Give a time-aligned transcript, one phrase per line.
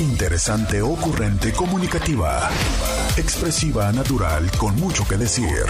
[0.00, 2.48] Interesante, ocurrente, comunicativa.
[3.16, 5.66] Expresiva, natural, con mucho que decir.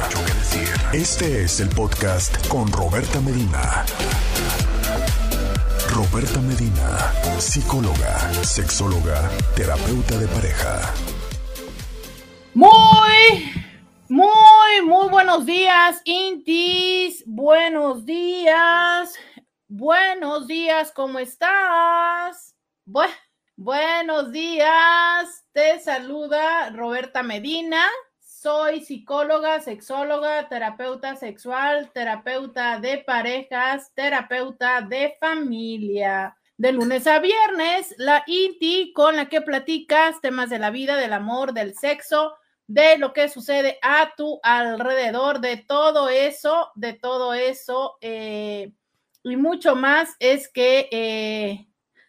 [0.93, 3.87] Este es el podcast con Roberta Medina.
[5.95, 10.93] Roberta Medina, psicóloga, sexóloga, terapeuta de pareja.
[12.53, 13.51] Muy,
[14.11, 17.25] muy, muy buenos días, Intis.
[17.27, 19.15] Buenos días.
[19.69, 22.55] Buenos días, ¿cómo estás?
[22.85, 23.15] Bueno.
[23.61, 27.83] Buenos días, te saluda Roberta Medina.
[28.21, 36.37] Soy psicóloga, sexóloga, terapeuta sexual, terapeuta de parejas, terapeuta de familia.
[36.57, 41.13] De lunes a viernes, la INTI con la que platicas temas de la vida, del
[41.13, 42.37] amor, del sexo,
[42.69, 48.71] de lo que sucede a tu alrededor, de todo eso, de todo eso eh,
[49.25, 50.89] y mucho más es que...
[50.93, 51.68] Eh,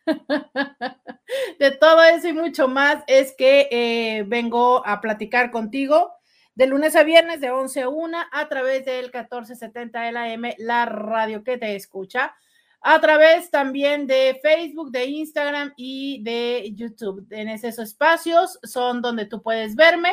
[1.59, 6.13] de todo eso y mucho más es que eh, vengo a platicar contigo
[6.59, 10.55] de lunes a viernes de 11 a 1 a través del 1470 de la M,
[10.57, 12.35] la radio que te escucha,
[12.81, 17.25] a través también de Facebook, de Instagram y de YouTube.
[17.29, 20.11] En esos espacios son donde tú puedes verme.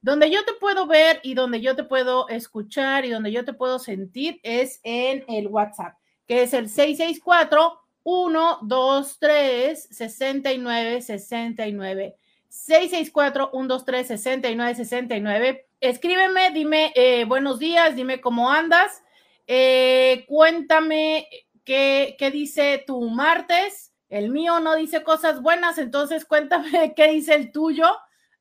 [0.00, 3.52] Donde yo te puedo ver y donde yo te puedo escuchar y donde yo te
[3.52, 5.96] puedo sentir es en el WhatsApp,
[6.26, 12.16] que es el 664 1, 2, 3, 69, 69.
[12.48, 15.66] 664 123 69 69.
[15.80, 19.02] Escríbeme, dime eh, buenos días, dime cómo andas.
[19.46, 21.26] Eh, cuéntame
[21.64, 23.92] qué, qué dice tu martes.
[24.08, 27.86] El mío no dice cosas buenas, entonces cuéntame qué dice el tuyo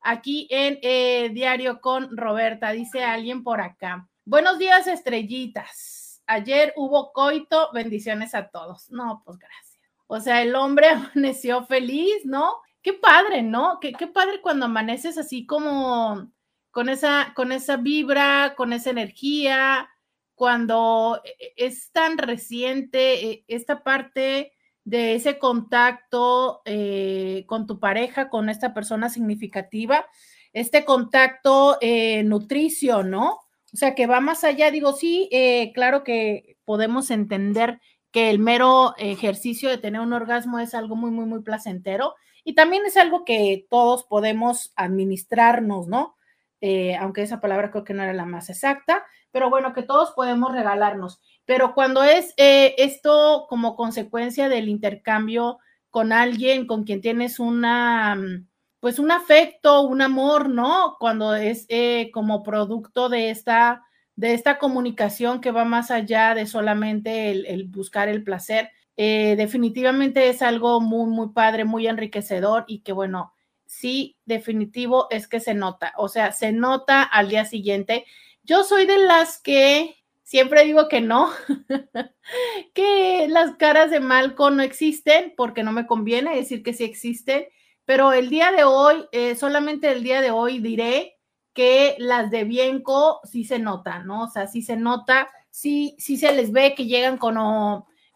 [0.01, 2.71] aquí en eh, Diario con Roberta.
[2.71, 4.07] Dice alguien por acá.
[4.25, 8.89] Buenos días, estrellitas ayer hubo coito, bendiciones a todos.
[8.89, 9.79] No, pues gracias.
[10.07, 12.55] O sea, el hombre amaneció feliz, ¿no?
[12.81, 13.79] Qué padre, ¿no?
[13.79, 16.31] Qué, qué padre cuando amaneces así como
[16.71, 19.89] con esa, con esa vibra, con esa energía,
[20.35, 24.53] cuando e, es tan reciente eh, esta parte
[24.83, 30.05] de ese contacto eh, con tu pareja, con esta persona significativa,
[30.51, 33.39] este contacto eh, nutricio, ¿no?
[33.73, 38.37] O sea, que va más allá, digo, sí, eh, claro que podemos entender que el
[38.37, 42.13] mero ejercicio de tener un orgasmo es algo muy, muy, muy placentero
[42.43, 46.15] y también es algo que todos podemos administrarnos, ¿no?
[46.61, 50.11] Eh, aunque esa palabra creo que no era la más exacta, pero bueno, que todos
[50.11, 51.19] podemos regalarnos.
[51.45, 55.57] Pero cuando es eh, esto como consecuencia del intercambio
[55.89, 58.47] con alguien con quien tienes una mm,
[58.83, 60.97] pues un afecto, un amor, ¿no?
[60.99, 63.81] Cuando es eh, como producto de esta,
[64.17, 68.71] de esta comunicación que va más allá de solamente el, buscar el placer.
[68.97, 73.33] Eh, definitivamente es algo muy, muy padre, muy enriquecedor y que bueno,
[73.65, 78.03] sí, definitivo es que se nota, o sea, se nota al día siguiente.
[78.43, 81.29] Yo soy de las que siempre digo que no,
[82.73, 87.45] que las caras de Malco no existen porque no me conviene decir que sí existen
[87.85, 91.17] pero el día de hoy, eh, solamente el día de hoy diré
[91.53, 94.23] que las de Bienco sí se notan, ¿no?
[94.23, 97.35] O sea, sí se nota, sí, sí se les ve que llegan con,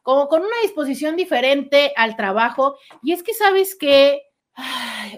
[0.02, 2.78] como con una disposición diferente al trabajo.
[3.04, 4.22] Y es que sabes que,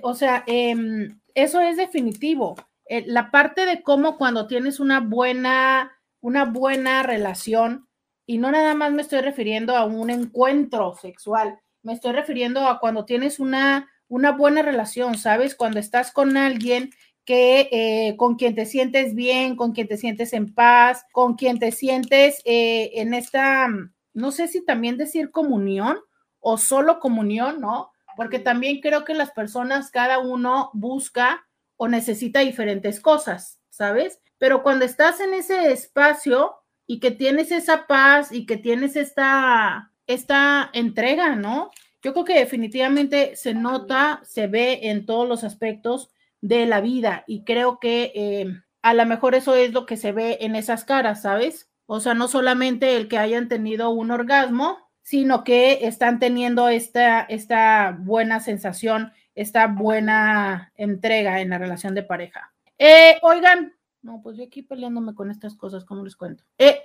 [0.01, 2.55] o sea, em, eso es definitivo.
[2.85, 7.87] Eh, la parte de cómo cuando tienes una buena, una buena relación,
[8.25, 12.79] y no nada más me estoy refiriendo a un encuentro sexual, me estoy refiriendo a
[12.79, 15.55] cuando tienes una una buena relación, ¿sabes?
[15.55, 16.91] Cuando estás con alguien
[17.23, 21.59] que eh, con quien te sientes bien, con quien te sientes en paz, con quien
[21.59, 23.67] te sientes eh, en esta,
[24.13, 25.99] no sé si también decir comunión
[26.39, 27.91] o solo comunión, ¿no?
[28.17, 31.47] Porque también creo que las personas, cada uno busca
[31.77, 34.19] o necesita diferentes cosas, ¿sabes?
[34.39, 36.55] Pero cuando estás en ese espacio
[36.87, 41.69] y que tienes esa paz y que tienes esta, esta entrega, ¿no?
[42.01, 46.09] Yo creo que definitivamente se nota, se ve en todos los aspectos
[46.41, 48.45] de la vida y creo que eh,
[48.81, 51.69] a lo mejor eso es lo que se ve en esas caras, ¿sabes?
[51.85, 57.21] O sea, no solamente el que hayan tenido un orgasmo, sino que están teniendo esta,
[57.21, 62.53] esta buena sensación, esta buena entrega en la relación de pareja.
[62.77, 66.43] Eh, oigan, no, pues yo aquí peleándome con estas cosas, ¿cómo les cuento?
[66.57, 66.79] Eh,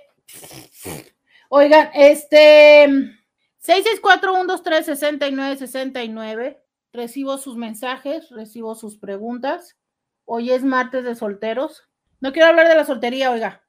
[1.49, 3.15] oigan, este
[3.65, 6.59] 664-123-6969.
[6.93, 9.77] Recibo sus mensajes, recibo sus preguntas.
[10.23, 11.89] Hoy es martes de solteros.
[12.19, 13.63] No quiero hablar de la soltería, oiga.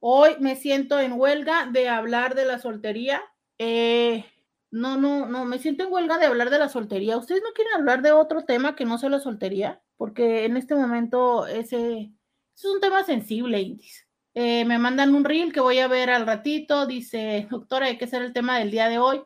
[0.00, 3.22] Hoy me siento en huelga de hablar de la soltería.
[3.58, 4.24] Eh,
[4.70, 7.16] no, no, no, me siento en huelga de hablar de la soltería.
[7.16, 9.82] ¿Ustedes no quieren hablar de otro tema que no sea la soltería?
[9.96, 12.12] Porque en este momento ese,
[12.56, 14.03] es un tema sensible, Indis.
[14.34, 16.86] Eh, me mandan un reel que voy a ver al ratito.
[16.86, 19.22] Dice, doctora, hay que ser el tema del día de hoy.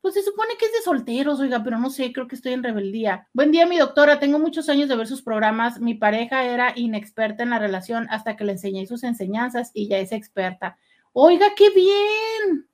[0.00, 2.62] Pues se supone que es de solteros, oiga, pero no sé, creo que estoy en
[2.62, 3.28] rebeldía.
[3.32, 4.20] Buen día, mi doctora.
[4.20, 5.80] Tengo muchos años de ver sus programas.
[5.80, 9.98] Mi pareja era inexperta en la relación hasta que le enseñé sus enseñanzas y ya
[9.98, 10.78] es experta.
[11.12, 12.68] Oiga, qué bien,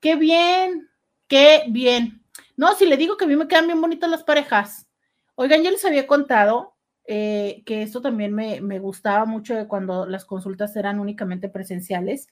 [0.00, 0.88] qué bien,
[1.26, 2.22] qué bien.
[2.56, 4.86] No, si le digo que a mí me quedan bien bonitas las parejas.
[5.34, 6.69] Oigan, ya les había contado
[7.12, 12.28] eh, que esto también me, me gustaba mucho de cuando las consultas eran únicamente presenciales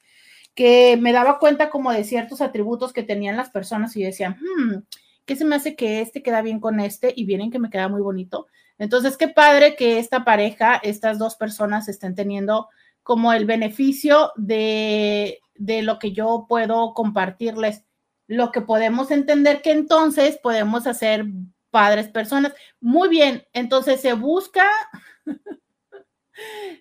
[0.54, 4.36] que me daba cuenta como de ciertos atributos que tenían las personas y yo decía,
[4.40, 4.84] hmm,
[5.24, 7.12] ¿qué se me hace que este queda bien con este?
[7.16, 8.46] Y vienen que me queda muy bonito.
[8.78, 12.68] Entonces, qué padre que esta pareja, estas dos personas estén teniendo
[13.02, 17.84] como el beneficio de, de lo que yo puedo compartirles,
[18.28, 21.24] lo que podemos entender que entonces podemos hacer
[21.70, 22.54] padres personas.
[22.80, 24.66] Muy bien, entonces se busca,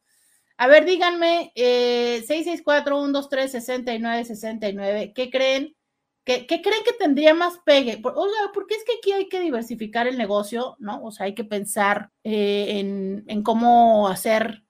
[0.58, 5.76] A ver, díganme, eh, 664-123-6969, ¿qué creen?
[6.24, 8.00] ¿Qué, ¿Qué, creen que tendría más pegue?
[8.04, 11.04] Oiga, porque es que aquí hay que diversificar el negocio, ¿no?
[11.04, 12.80] O sea, hay que pensar eh,
[13.28, 14.64] en, cómo hacer,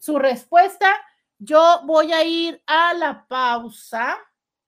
[0.05, 0.95] su respuesta,
[1.39, 4.19] yo voy a ir a la pausa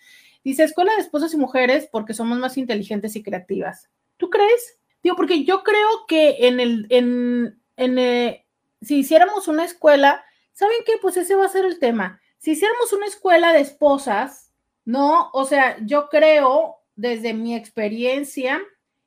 [0.44, 3.88] Dice, escuela de esposas y mujeres porque somos más inteligentes y creativas.
[4.19, 4.78] ¿Tú crees?
[5.02, 8.46] Digo, porque yo creo que en el, eh,
[8.81, 10.94] si hiciéramos una escuela, ¿saben qué?
[11.00, 12.20] Pues ese va a ser el tema.
[12.38, 14.52] Si hiciéramos una escuela de esposas,
[14.84, 15.31] ¿no?
[15.32, 18.61] O sea, yo creo desde mi experiencia,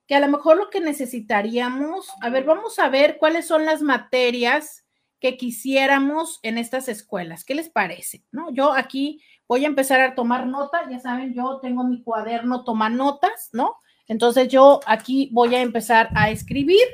[0.08, 3.82] que a lo mejor lo que necesitaríamos, a ver, vamos a ver cuáles son las
[3.82, 4.84] materias
[5.20, 7.44] que quisiéramos en estas escuelas.
[7.44, 8.24] ¿Qué les parece?
[8.32, 8.52] ¿No?
[8.52, 12.90] Yo aquí voy a empezar a tomar nota, ya saben, yo tengo mi cuaderno, toma
[12.90, 13.76] notas, ¿no?
[14.08, 16.88] Entonces yo aquí voy a empezar a escribir,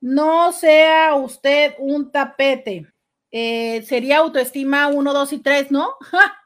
[0.03, 2.93] no sea usted un tapete.
[3.31, 5.95] Eh, sería autoestima 1, 2 y 3, ¿no?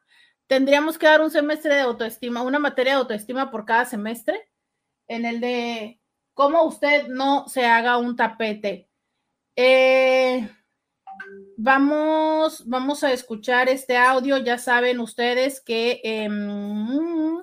[0.47, 4.49] tendríamos que dar un semestre de autoestima, una materia de autoestima por cada semestre,
[5.09, 6.01] en el de
[6.35, 8.89] cómo usted no se haga un tapete.
[9.57, 10.49] Eh,
[11.57, 14.39] vamos, vamos a escuchar este audio.
[14.39, 17.43] Ya saben ustedes que, em,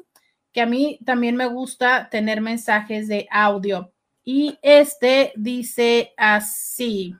[0.51, 3.92] que a mí también me gusta tener mensajes de audio.
[4.25, 7.13] Y este dice así.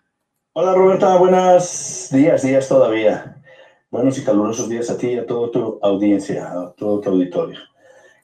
[0.54, 3.44] Hola Roberta, buenos días, días todavía.
[3.92, 7.60] Buenos y calurosos días a ti y a toda tu audiencia, a todo tu auditorio.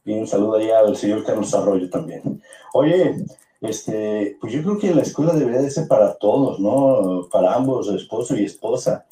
[0.05, 2.41] Y un saludo allá al señor Carlos Arroyo también.
[2.73, 3.17] Oye,
[3.59, 7.27] este, pues yo creo que la escuela debería de ser para todos, ¿no?
[7.29, 9.05] Para ambos, esposo y esposa,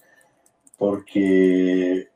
[0.77, 2.07] porque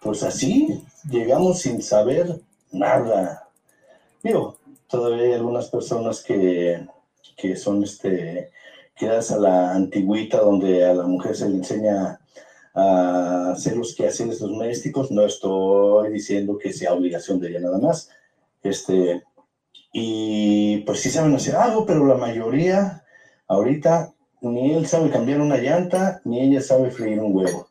[0.00, 2.40] pues así llegamos sin saber
[2.72, 3.50] nada.
[4.22, 4.56] Digo,
[4.90, 6.86] todavía hay algunas personas que,
[7.36, 8.50] que son este,
[8.96, 12.20] quedadas a la antigüita donde a la mujer se le enseña
[12.74, 15.10] a hacer los quehaceres domésticos.
[15.10, 18.10] No estoy diciendo que sea obligación de ella nada más.
[18.62, 19.22] Este,
[19.92, 23.04] y pues sí saben hacer algo, pero la mayoría
[23.48, 27.68] ahorita ni él sabe cambiar una llanta, ni ella sabe freír un huevo.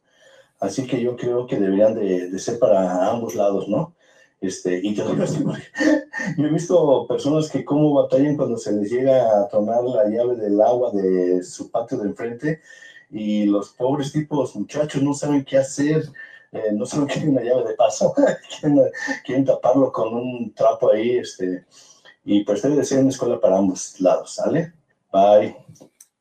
[0.60, 3.96] Así que yo creo que deberían de, ser para ambos lados, ¿no?
[4.42, 5.16] Este, y te digo
[6.38, 10.36] yo he visto personas que cómo batallan cuando se les llega a tronar la llave
[10.38, 12.62] del agua de su patio de enfrente
[13.10, 16.04] y los pobres tipos muchachos no saben qué hacer,
[16.52, 18.14] eh, no qué es una llave de paso,
[18.60, 18.80] quieren,
[19.26, 21.66] quieren, taparlo con un trapo ahí, este,
[22.24, 24.74] y pues debe de ser una escuela para ambos lados, ¿sale?
[25.12, 25.58] Bye.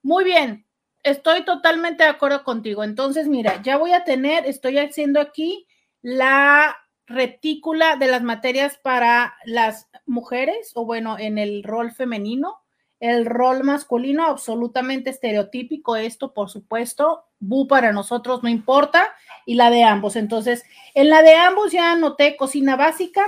[0.02, 0.64] Muy bien,
[1.02, 2.82] estoy totalmente de acuerdo contigo.
[2.82, 5.66] Entonces, mira, ya voy a tener, estoy haciendo aquí
[6.00, 6.74] la
[7.08, 12.58] retícula de las materias para las mujeres, o bueno, en el rol femenino,
[13.00, 19.08] el rol masculino, absolutamente estereotípico, esto por supuesto, bu para nosotros no importa,
[19.46, 20.16] y la de ambos.
[20.16, 23.24] Entonces, en la de ambos ya anoté cocina básica,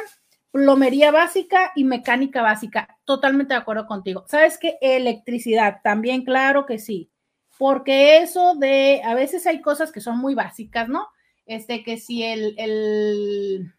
[0.51, 2.99] plomería básica y mecánica básica.
[3.05, 4.25] Totalmente de acuerdo contigo.
[4.29, 4.77] ¿Sabes qué?
[4.81, 7.11] Electricidad, también claro que sí.
[7.59, 11.09] Porque eso de, a veces hay cosas que son muy básicas, ¿no?
[11.51, 13.75] Este, que si el, el,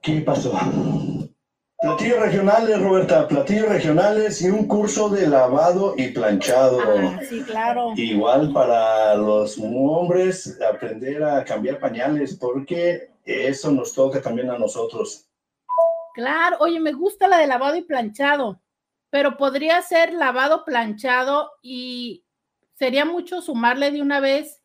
[0.00, 0.52] qué pasó.
[1.84, 6.78] Platillos regionales, Roberta, platillos regionales y un curso de lavado y planchado.
[6.80, 7.92] Ah, sí, claro.
[7.94, 15.26] Igual para los hombres aprender a cambiar pañales, porque eso nos toca también a nosotros.
[16.14, 18.60] Claro, oye, me gusta la de lavado y planchado,
[19.14, 22.24] pero podría ser lavado, planchado y
[22.74, 24.60] sería mucho sumarle de una vez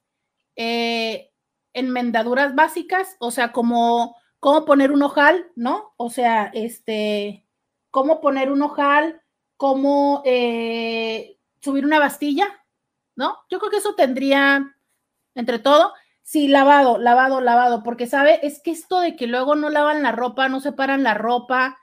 [0.55, 1.29] eh,
[1.73, 5.93] enmendaduras básicas, o sea, como cómo poner un ojal, ¿no?
[5.97, 7.45] O sea, este,
[7.91, 9.21] cómo poner un ojal,
[9.55, 12.47] cómo eh, subir una bastilla,
[13.15, 13.37] ¿no?
[13.51, 14.75] Yo creo que eso tendría,
[15.35, 19.69] entre todo, sí, lavado, lavado, lavado, porque sabe, es que esto de que luego no
[19.69, 21.77] lavan la ropa, no separan la ropa,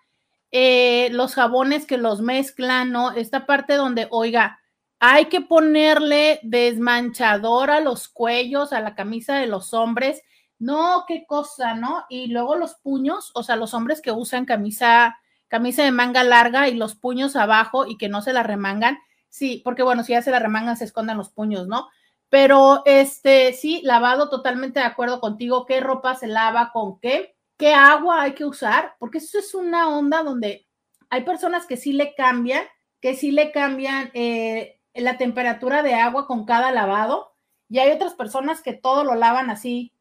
[0.50, 3.12] eh, los jabones que los mezclan, ¿no?
[3.12, 4.60] Esta parte donde, oiga,
[4.98, 10.22] hay que ponerle desmanchador a los cuellos, a la camisa de los hombres.
[10.58, 12.04] No, qué cosa, ¿no?
[12.08, 16.68] Y luego los puños, o sea, los hombres que usan camisa, camisa de manga larga
[16.68, 18.98] y los puños abajo y que no se la remangan.
[19.28, 21.88] Sí, porque bueno, si ya se la remangan, se esconden los puños, ¿no?
[22.30, 25.66] Pero este, sí, lavado, totalmente de acuerdo contigo.
[25.66, 27.35] ¿Qué ropa se lava con qué?
[27.56, 28.94] ¿Qué agua hay que usar?
[28.98, 30.66] Porque eso es una onda donde
[31.08, 32.64] hay personas que sí le cambian,
[33.00, 37.32] que sí le cambian eh, la temperatura de agua con cada lavado.
[37.68, 39.92] Y hay otras personas que todo lo lavan así,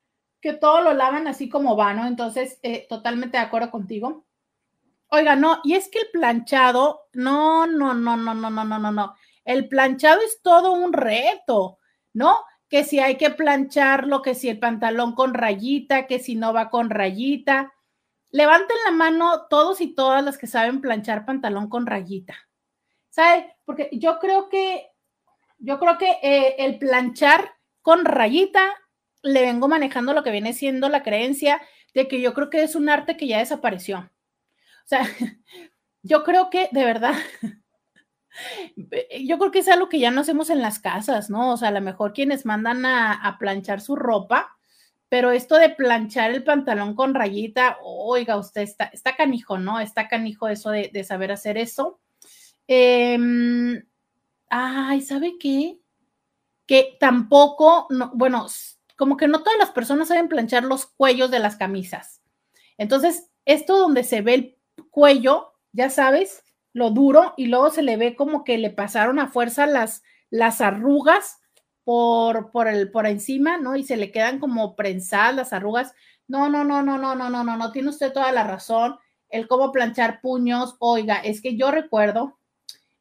[0.42, 2.06] que todo lo lavan así como va, ¿no?
[2.08, 4.26] Entonces, eh, totalmente de acuerdo contigo.
[5.10, 8.92] Oiga, no, y es que el planchado, no, no, no, no, no, no, no, no,
[8.92, 9.16] no.
[9.46, 11.80] El planchado es todo un reto,
[12.14, 12.36] ¿no?
[12.70, 16.70] Que si hay que plancharlo, que si el pantalón con rayita, que si no va
[16.70, 17.74] con rayita.
[18.32, 22.36] Levanten la mano todos y todas las que saben planchar pantalón con rayita.
[23.10, 23.56] ¿Sabe?
[23.66, 24.92] Porque yo creo que,
[25.58, 28.74] yo creo que eh, el planchar con rayita
[29.22, 31.62] le vengo manejando lo que viene siendo la creencia
[31.94, 34.00] de que yo creo que es un arte que ya desapareció.
[34.00, 35.02] O sea,
[36.04, 37.16] yo creo que de verdad,
[39.22, 41.54] yo creo que es algo que ya no hacemos en las casas, ¿no?
[41.54, 44.58] O sea, a lo mejor quienes mandan a, planchar su ropa,
[45.10, 49.80] pero esto de planchar el pantalón con rayita, oiga, usted está, está canijo, ¿no?
[49.80, 52.00] Está canijo eso de, saber hacer eso.
[52.68, 53.84] Em,
[54.50, 55.80] ay, ¿sabe qué?
[56.66, 58.48] Que tampoco, no, bueno,
[58.98, 62.22] como que no todas las personas saben planchar los cuellos de las camisas.
[62.78, 64.58] Entonces, esto donde se ve el
[64.90, 66.45] cuello, ya sabes,
[66.76, 70.60] lo duro y luego se le ve como que le pasaron a fuerza las, las
[70.60, 71.40] arrugas
[71.86, 73.78] por, por, el, por encima, ¿no?
[73.78, 75.94] Y se le quedan como prensadas las arrugas.
[76.28, 78.98] No, no, no, no, no, no, no, no, no, tiene usted toda la razón.
[79.30, 82.40] El cómo planchar puños, oiga, es que yo recuerdo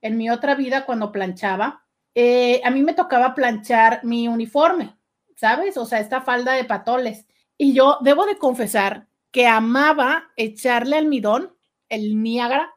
[0.00, 4.96] en mi otra vida cuando planchaba, eh, a mí me tocaba planchar mi uniforme,
[5.34, 5.76] ¿sabes?
[5.76, 7.26] O sea, esta falda de patoles.
[7.58, 11.56] Y yo debo de confesar que amaba echarle almidón,
[11.88, 12.73] el Niágara.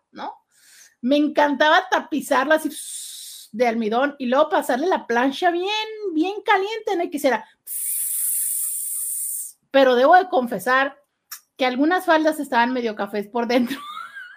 [1.01, 2.69] Me encantaba tapizarla así
[3.51, 5.69] de almidón y luego pasarle la plancha bien,
[6.13, 7.03] bien caliente, ¿no?
[7.03, 7.47] Y quisiera.
[9.71, 10.97] Pero debo de confesar
[11.55, 13.79] que algunas faldas estaban medio cafés por dentro.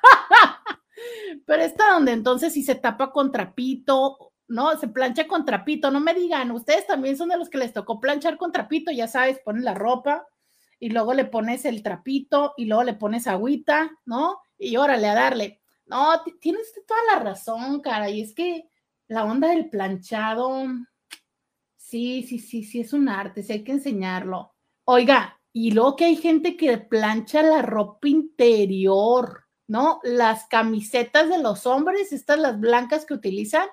[1.46, 4.76] Pero esta donde entonces si se tapa con trapito ¿no?
[4.76, 8.00] Se plancha con trapito, no me digan, ustedes también son de los que les tocó
[8.00, 10.26] planchar con trapito, ya sabes, pones la ropa
[10.80, 14.40] y luego le pones el trapito y luego le pones agüita, ¿no?
[14.58, 15.59] Y órale a darle.
[15.90, 18.70] No, tienes toda la razón, cara, y es que
[19.08, 20.64] la onda del planchado,
[21.76, 24.54] sí, sí, sí, sí, es un arte, sí hay que enseñarlo.
[24.84, 29.98] Oiga, y luego que hay gente que plancha la ropa interior, ¿no?
[30.04, 33.68] Las camisetas de los hombres, estas las blancas que utilizan,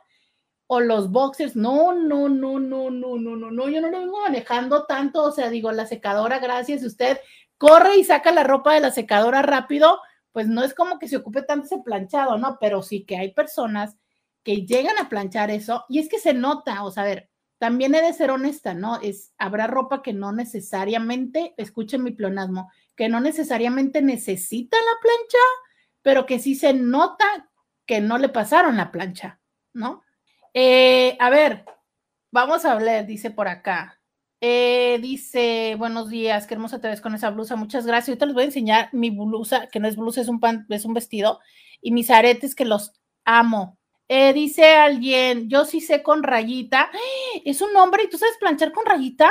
[0.65, 1.56] o los boxers.
[1.56, 5.32] No, no, no, no, no, no, no, no, yo no lo vengo manejando tanto, o
[5.32, 7.19] sea, digo, la secadora, gracias, usted
[7.60, 9.99] corre y saca la ropa de la secadora rápido,
[10.38, 12.60] pues no es como que se ocupe tanto ese planchado, ¿no?
[12.62, 13.97] Pero sí que hay personas
[14.43, 17.95] que llegan a planchar eso y es que se nota, o sea, a ver, también
[17.95, 19.02] he de ser honesta, ¿no?
[19.02, 25.43] Es, habrá ropa que no necesariamente, escuchen mi plonasmo, que no necesariamente necesita la plancha,
[26.04, 27.50] pero que sí se nota
[27.88, 29.39] que no le pasaron la plancha,
[29.73, 30.04] ¿no?
[30.54, 31.65] Eh, a ver,
[32.30, 33.96] vamos a hablar, dice por acá.
[34.39, 38.10] Eh, dice, buenos días, qué hermosa te ves con esa blusa, muchas gracias.
[38.10, 40.86] Ahorita les voy a enseñar mi blusa, que no es blusa, es un, pan, es
[40.86, 41.39] un vestido,
[41.82, 42.93] y mis aretes que los
[43.26, 43.78] amo.
[44.08, 46.89] Eh, dice alguien, yo sí sé con rayita.
[47.45, 49.30] Es un hombre y tú sabes planchar con rayita.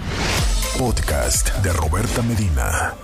[0.79, 2.95] podcast de Roberta Medina.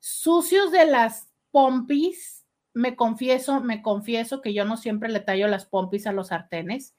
[0.00, 5.66] sucios de las pompis, me confieso, me confieso que yo no siempre le tallo las
[5.66, 6.94] pompis a los sartenes.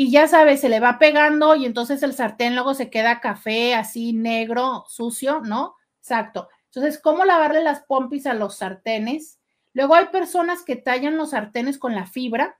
[0.00, 3.74] Y ya sabes, se le va pegando y entonces el sartén luego se queda café,
[3.74, 5.74] así negro, sucio, ¿no?
[5.98, 6.48] Exacto.
[6.64, 9.40] Entonces, ¿cómo lavarle las pompis a los sartenes?
[9.74, 12.58] Luego hay personas que tallan los sartenes con la fibra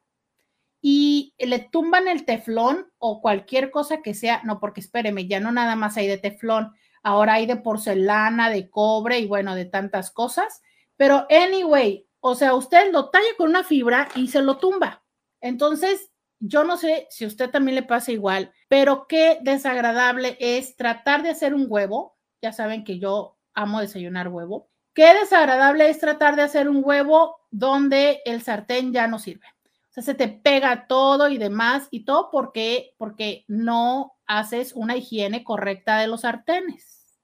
[0.82, 5.50] y le tumban el teflón o cualquier cosa que sea, no, porque espéreme, ya no
[5.50, 10.10] nada más hay de teflón, ahora hay de porcelana, de cobre y bueno, de tantas
[10.10, 10.60] cosas.
[10.98, 15.04] Pero anyway, o sea, usted lo talla con una fibra y se lo tumba.
[15.40, 20.74] Entonces, yo no sé si a usted también le pasa igual, pero qué desagradable es
[20.74, 22.16] tratar de hacer un huevo.
[22.42, 24.70] Ya saben que yo amo desayunar huevo.
[24.94, 29.46] Qué desagradable es tratar de hacer un huevo donde el sartén ya no sirve.
[29.90, 34.96] O sea, se te pega todo y demás y todo porque porque no haces una
[34.96, 37.18] higiene correcta de los sartenes.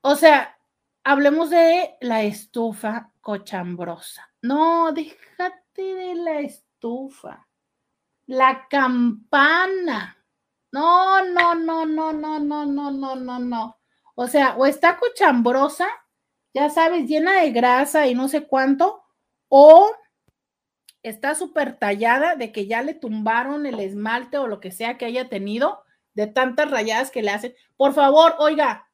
[0.00, 0.56] O sea,
[1.04, 4.32] hablemos de la estufa cochambrosa.
[4.40, 7.46] No, déjate de la estufa.
[8.26, 10.16] La campana.
[10.72, 13.76] No, no, no, no, no, no, no, no, no, no.
[14.14, 15.88] O sea, o está cochambrosa,
[16.54, 19.02] ya sabes, llena de grasa y no sé cuánto,
[19.48, 19.90] o
[21.02, 25.04] está súper tallada de que ya le tumbaron el esmalte o lo que sea que
[25.06, 25.82] haya tenido
[26.14, 27.54] de tantas rayadas que le hacen.
[27.76, 28.88] Por favor, oiga,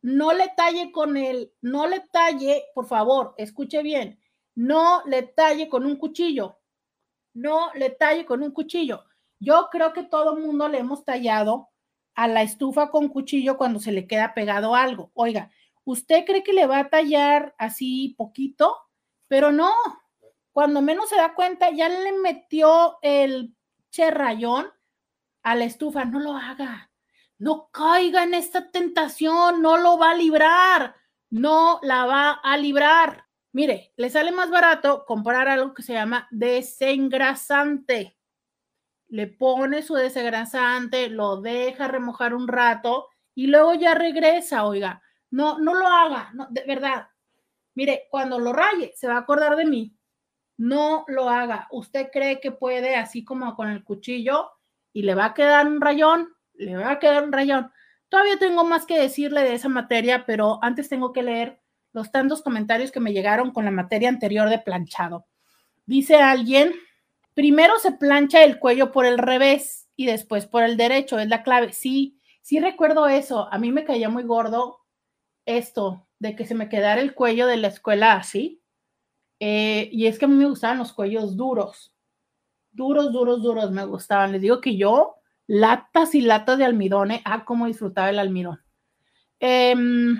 [0.00, 4.20] no le talle con el, no le talle, por favor, escuche bien,
[4.54, 6.58] no le talle con un cuchillo,
[7.34, 9.04] no le talle con un cuchillo.
[9.38, 11.68] Yo creo que todo mundo le hemos tallado
[12.14, 15.10] a la estufa con cuchillo cuando se le queda pegado algo.
[15.14, 15.50] Oiga,
[15.84, 18.76] ¿usted cree que le va a tallar así poquito?
[19.28, 19.72] Pero no,
[20.52, 23.56] cuando menos se da cuenta, ya le metió el
[23.90, 24.66] cherrayón
[25.42, 26.90] a la estufa, no lo haga.
[27.38, 30.94] No caiga en esta tentación, no lo va a librar,
[31.30, 33.26] no la va a librar.
[33.52, 38.16] Mire, le sale más barato comprar algo que se llama desengrasante.
[39.08, 45.02] Le pone su desengrasante, lo deja remojar un rato y luego ya regresa, oiga.
[45.30, 47.08] No, no lo haga, de verdad.
[47.74, 49.96] Mire, cuando lo raye, se va a acordar de mí.
[50.56, 51.68] No lo haga.
[51.70, 54.50] Usted cree que puede, así como con el cuchillo,
[54.92, 57.72] y le va a quedar un rayón, le va a quedar un rayón.
[58.08, 61.62] Todavía tengo más que decirle de esa materia, pero antes tengo que leer
[61.92, 65.26] los tantos comentarios que me llegaron con la materia anterior de planchado.
[65.86, 66.72] Dice alguien,
[67.34, 71.42] primero se plancha el cuello por el revés y después por el derecho, es la
[71.42, 71.72] clave.
[71.72, 73.52] Sí, sí recuerdo eso.
[73.52, 74.80] A mí me caía muy gordo
[75.44, 78.62] esto de que se me quedara el cuello de la escuela así.
[79.40, 81.92] Eh, y es que a mí me gustaban los cuellos duros
[82.72, 84.32] duros, duros, duros me gustaban.
[84.32, 87.22] Les digo que yo, latas y latas de almidón, ¿eh?
[87.24, 88.60] ah, cómo disfrutaba el almidón.
[89.38, 90.18] Em,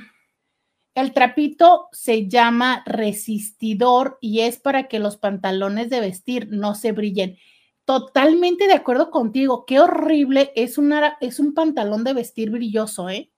[0.95, 6.93] el trapito se llama resistidor y es para que los pantalones de vestir no se
[6.93, 7.39] brillen.
[7.85, 9.65] Totalmente de acuerdo contigo.
[9.67, 10.79] Qué horrible es,
[11.21, 13.33] es un pantalón de vestir brilloso, ¿eh?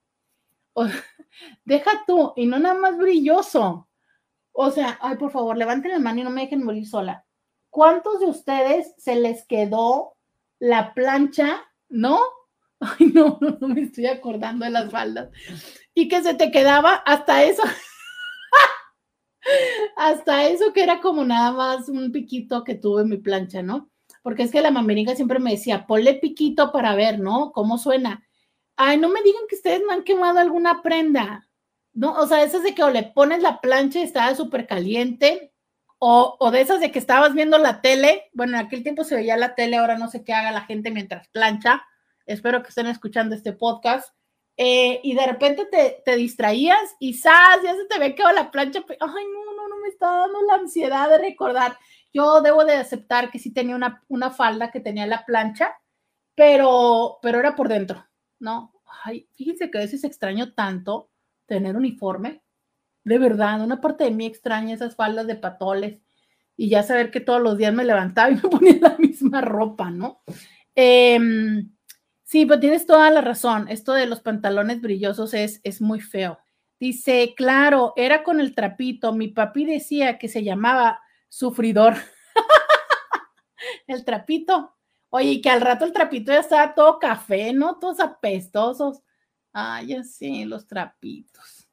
[1.65, 3.87] deja tú, y no nada más brilloso.
[4.51, 7.25] O sea, ay, por favor, levanten la mano y no me dejen morir sola.
[7.69, 10.15] ¿Cuántos de ustedes se les quedó
[10.59, 12.19] la plancha, no?
[12.99, 15.29] Ay, no, no, no me estoy acordando de las faldas.
[15.93, 17.63] Y que se te quedaba hasta eso.
[19.95, 23.89] hasta eso que era como nada más un piquito que tuve en mi plancha, ¿no?
[24.21, 27.51] Porque es que la mameringa siempre me decía, ponle piquito para ver, ¿no?
[27.51, 28.25] ¿Cómo suena?
[28.75, 31.47] Ay, no me digan que ustedes no han quemado alguna prenda.
[31.93, 35.53] No, o sea, esas de que o le pones la plancha y estaba súper caliente,
[35.99, 38.29] o, o, de esas de que estabas viendo la tele.
[38.33, 40.91] Bueno, en aquel tiempo se veía la tele, ahora no sé qué haga la gente
[40.91, 41.85] mientras plancha.
[42.25, 44.13] Espero que estén escuchando este podcast.
[44.57, 47.59] Eh, y de repente te, te distraías y ¡zas!
[47.63, 48.83] Ya se te ve que la plancha.
[48.87, 51.77] Ay, no, no, no me está dando la ansiedad de recordar.
[52.13, 55.75] Yo debo de aceptar que sí tenía una, una falda que tenía la plancha,
[56.33, 58.05] pero, pero era por dentro,
[58.39, 58.73] ¿no?
[59.03, 61.09] Ay, fíjense que a veces extraño tanto
[61.45, 62.41] tener uniforme.
[63.03, 66.01] De verdad, una parte de mí extraña esas faldas de patoles
[66.57, 69.91] y ya saber que todos los días me levantaba y me ponía la misma ropa,
[69.91, 70.23] ¿no?
[70.73, 71.74] Em,
[72.25, 73.69] sí, pero tienes toda la razón.
[73.69, 76.37] Esto de los pantalones brillosos es, es muy feo.
[76.79, 79.13] Dice, claro, era con el trapito.
[79.13, 81.95] Mi papi decía que se llamaba sufridor.
[83.87, 84.75] el trapito.
[85.09, 87.79] Oye, que al rato el trapito ya estaba todo café, ¿no?
[87.79, 89.01] Todos apestosos.
[89.53, 91.69] Ay, así, los trapitos.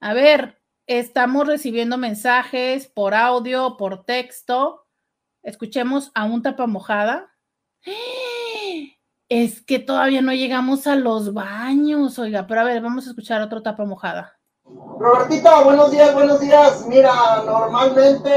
[0.00, 4.86] A ver, estamos recibiendo mensajes por audio, por texto.
[5.42, 7.34] Escuchemos a un tapa mojada.
[9.28, 13.40] Es que todavía no llegamos a los baños, oiga, pero a ver, vamos a escuchar
[13.40, 14.38] otro tapa mojada.
[14.98, 16.86] Robertito, buenos días, buenos días.
[16.86, 18.30] Mira, normalmente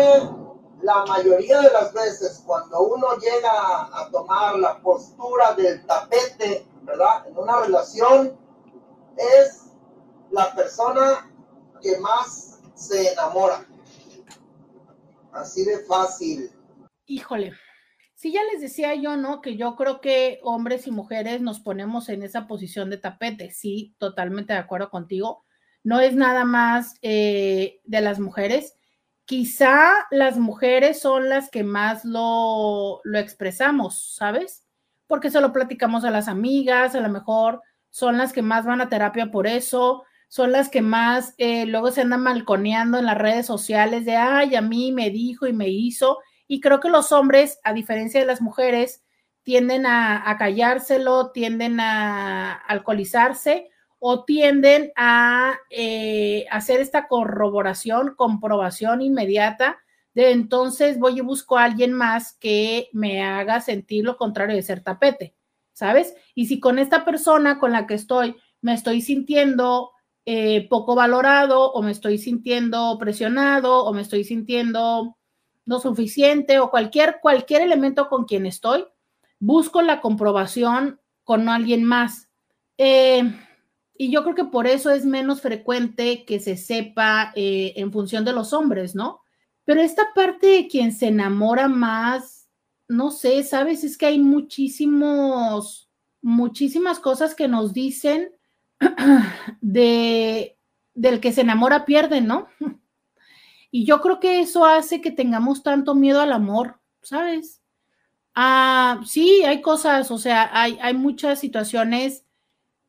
[0.81, 7.27] la mayoría de las veces cuando uno llega a tomar la postura del tapete, ¿verdad?
[7.27, 8.37] En una relación,
[9.17, 9.71] es
[10.31, 11.29] la persona
[11.81, 13.65] que más se enamora.
[15.33, 16.51] Así de fácil.
[17.05, 17.53] Híjole.
[18.17, 19.41] Sí, ya les decía yo, ¿no?
[19.41, 23.51] Que yo creo que hombres y mujeres nos ponemos en esa posición de tapete.
[23.51, 25.45] Sí, totalmente de acuerdo contigo.
[25.83, 28.75] No es nada más eh, de las mujeres.
[29.25, 34.65] Quizá las mujeres son las que más lo, lo expresamos, ¿sabes?
[35.05, 38.81] Porque se lo platicamos a las amigas, a lo mejor son las que más van
[38.81, 43.17] a terapia por eso, son las que más eh, luego se andan malconeando en las
[43.17, 46.17] redes sociales de, ay, a mí me dijo y me hizo.
[46.47, 49.03] Y creo que los hombres, a diferencia de las mujeres,
[49.43, 59.79] tienden a, callárselo, tienden a alcoholizarse o tienden a eh, hacer esta corroboración, comprobación inmediata
[60.13, 64.63] de entonces voy y busco a alguien más que me haga sentir lo contrario de
[64.63, 65.37] ser tapete.
[65.77, 66.15] ¿sabes?
[66.33, 69.91] Y si con esta persona con la que estoy me estoy sintiendo
[70.25, 75.16] eh, poco valorado o me estoy sintiendo presionado o me estoy sintiendo
[75.67, 78.85] no suficiente o cualquier, cualquier elemento con quien estoy,
[79.37, 82.29] busco la comprobación con alguien más.
[82.77, 83.21] Eh,
[83.97, 88.23] y yo creo que por eso es menos frecuente que se sepa eh, en función
[88.23, 89.21] de los hombres, ¿no?
[89.65, 92.47] Pero esta parte de quien se enamora más,
[92.87, 95.89] no sé, sabes, es que hay muchísimos,
[96.21, 98.31] muchísimas cosas que nos dicen
[99.61, 100.57] de,
[100.93, 102.47] del que se enamora pierde, ¿no?
[103.71, 107.61] Y yo creo que eso hace que tengamos tanto miedo al amor, ¿sabes?
[108.33, 112.23] Ah, sí, hay cosas, o sea, hay, hay muchas situaciones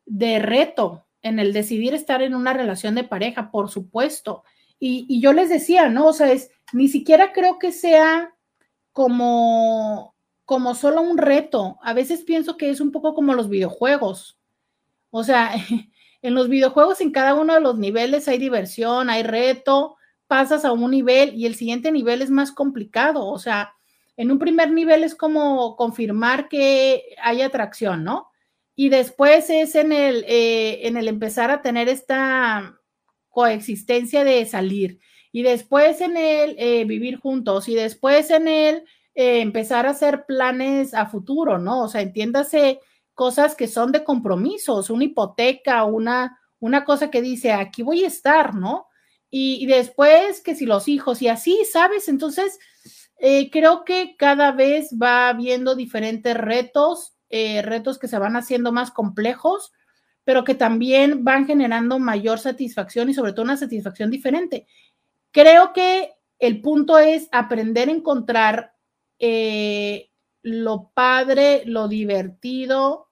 [0.05, 4.43] de reto en el decidir estar en una relación de pareja, por supuesto.
[4.79, 6.07] Y, y yo les decía, ¿no?
[6.07, 8.33] O sea, es, ni siquiera creo que sea
[8.93, 10.15] como,
[10.45, 11.77] como solo un reto.
[11.81, 14.37] A veces pienso que es un poco como los videojuegos.
[15.11, 15.53] O sea,
[16.21, 19.97] en los videojuegos en cada uno de los niveles hay diversión, hay reto,
[20.29, 23.25] pasas a un nivel y el siguiente nivel es más complicado.
[23.25, 23.73] O sea,
[24.15, 28.29] en un primer nivel es como confirmar que hay atracción, ¿no?
[28.75, 32.79] Y después es en el, eh, en el empezar a tener esta
[33.29, 34.99] coexistencia de salir
[35.31, 38.83] y después en él eh, vivir juntos y después en él
[39.15, 41.83] eh, empezar a hacer planes a futuro, ¿no?
[41.83, 42.79] O sea, entiéndase
[43.15, 48.07] cosas que son de compromisos, una hipoteca, una, una cosa que dice, aquí voy a
[48.07, 48.88] estar, ¿no?
[49.31, 52.07] Y, después que si los hijos y así, ¿sabes?
[52.07, 52.57] Entonces,
[53.19, 58.89] eh, creo que cada vez va habiendo diferentes retos, retos que se van haciendo más
[58.89, 59.71] complejos,
[60.23, 64.67] pero que también van generando mayor satisfacción y sobre todo una satisfacción diferente.
[65.31, 68.73] Creo que el punto es aprender a encontrar
[69.19, 70.09] eh,
[70.41, 73.09] lo padre, lo divertido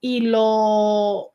[0.00, 1.32] y lo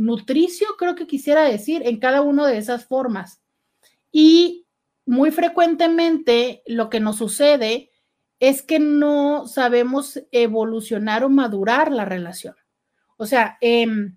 [0.00, 3.42] nutricio, creo que quisiera decir, en cada una de esas formas.
[4.10, 4.66] Y
[5.04, 7.90] muy frecuentemente lo que nos sucede
[8.38, 12.54] es que no sabemos evolucionar o madurar la relación.
[13.18, 14.16] O sea, em,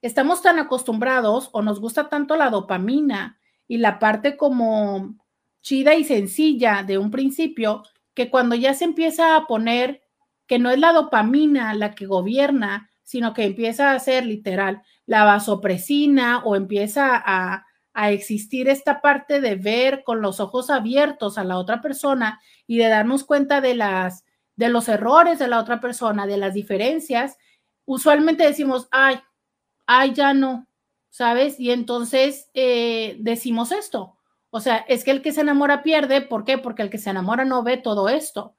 [0.00, 3.38] estamos tan acostumbrados o nos gusta tanto la dopamina
[3.68, 5.16] y la parte como
[5.60, 7.82] chida y sencilla de un principio,
[8.14, 10.02] que cuando ya se empieza a poner
[10.46, 15.24] que no es la dopamina la que gobierna, sino que empieza a ser literal la
[15.24, 21.44] vasopresina o empieza a, a existir esta parte de ver con los ojos abiertos a
[21.44, 24.24] la otra persona y de darnos cuenta de las
[24.56, 27.36] de los errores de la otra persona, de las diferencias,
[27.86, 29.20] usualmente decimos, ay,
[29.86, 30.68] ay, ya no,
[31.10, 31.58] ¿sabes?
[31.58, 34.16] Y entonces eh, decimos esto.
[34.50, 36.20] O sea, es que el que se enamora pierde.
[36.20, 36.58] ¿Por qué?
[36.58, 38.54] Porque el que se enamora no ve todo esto.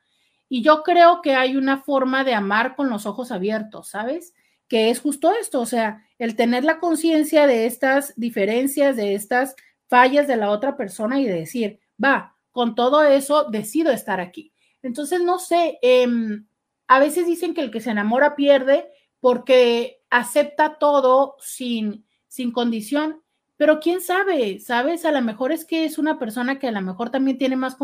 [0.47, 4.33] Y yo creo que hay una forma de amar con los ojos abiertos, ¿sabes?
[4.67, 9.55] Que es justo esto, o sea, el tener la conciencia de estas diferencias, de estas
[9.87, 14.53] fallas de la otra persona y de decir, va, con todo eso decido estar aquí.
[14.81, 16.47] Entonces, no sé, em,
[16.87, 18.87] a veces dicen que el que se enamora pierde
[19.19, 23.21] porque acepta todo sin, sin condición,
[23.57, 25.05] pero quién sabe, ¿sabes?
[25.05, 27.77] A lo mejor es que es una persona que a lo mejor también tiene más,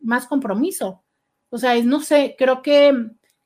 [0.00, 1.04] más compromiso.
[1.50, 2.92] O sea, es, no sé, creo que,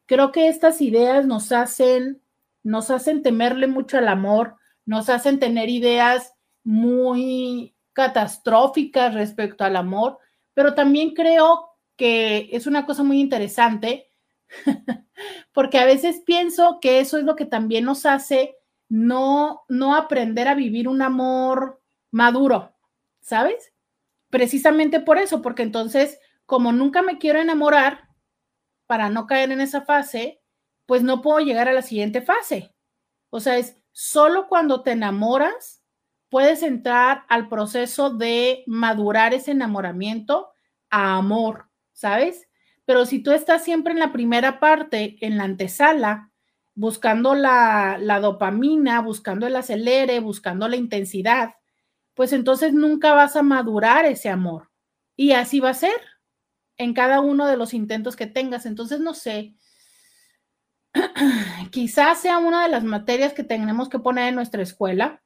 [0.07, 2.23] creo que estas ideas nos hacen,
[2.63, 6.35] nos hacen temerle mucho al amor, nos hacen tener ideas
[6.65, 10.19] muy catastróficas respecto al amor,
[10.55, 14.09] pero también creo que es una cosa muy interesante,
[15.53, 18.57] porque a veces pienso que eso es lo que también nos hace
[18.89, 22.75] no, no aprender a vivir un amor maduro,
[23.21, 23.73] ¿sabes?
[24.29, 26.19] Precisamente por eso, porque entonces,
[26.53, 28.11] como nunca me quiero enamorar,
[28.87, 30.43] para no caer en esa fase,
[30.85, 32.75] pues no puedo llegar a la siguiente fase.
[33.31, 35.83] O sea, es solo cuando te enamoras,
[36.29, 40.51] puedes entrar al proceso de madurar ese enamoramiento
[40.91, 42.47] a amor, ¿sabes?
[42.85, 46.33] Pero si tú estás siempre en la primera parte, en la antesala,
[46.75, 51.55] buscando la, dopamina, buscando el acelere, buscando la intensidad,
[52.13, 54.69] pues entonces nunca vas a madurar ese amor.
[55.17, 56.12] Y así va a ser
[56.83, 58.67] en cada uno de los intentos que tengas.
[58.67, 59.55] Entonces, no sé,
[61.71, 65.23] quizás sea una de las materias que tenemos que poner en nuestra escuela.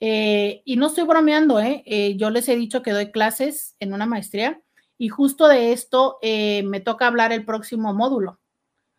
[0.00, 1.82] Eh, y no estoy bromeando, ¿eh?
[1.84, 2.16] ¿eh?
[2.16, 4.60] Yo les he dicho que doy clases en una maestría
[4.96, 8.38] y justo de esto eh, me toca hablar el próximo módulo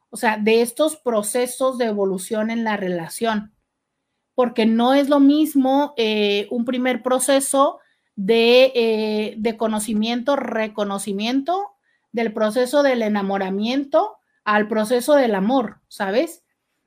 [0.10, 3.54] o sea, de estos procesos de evolución en la relación,
[4.34, 7.80] porque no es lo mismo eh, un primer proceso
[8.22, 11.70] de, eh, de, conocimiento, reconocimiento
[12.12, 16.44] del proceso del enamoramiento al proceso del amor, ¿sabes?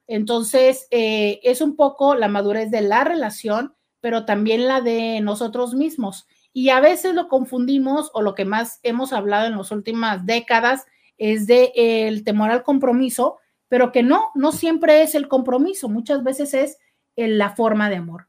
[0.06, 5.72] Entonces, eh, es un poco la madurez de la relación, pero también la de nosotros
[5.72, 6.26] mismos.
[6.52, 10.84] Y a veces lo confundimos o lo que más hemos hablado en las últimas décadas
[11.16, 16.22] es de el temor al compromiso, pero que no, no siempre es el compromiso, muchas
[16.22, 16.76] veces es
[17.16, 18.28] la forma de amor.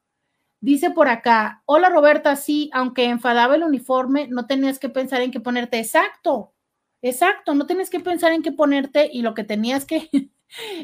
[0.63, 5.29] Dice por acá, hola Roberta, sí, aunque enfadaba el uniforme, no tenías que pensar en
[5.31, 5.77] qué ponerte.
[5.77, 6.53] Exacto,
[7.01, 10.09] exacto, no tenías que pensar en qué ponerte y lo que tenías que,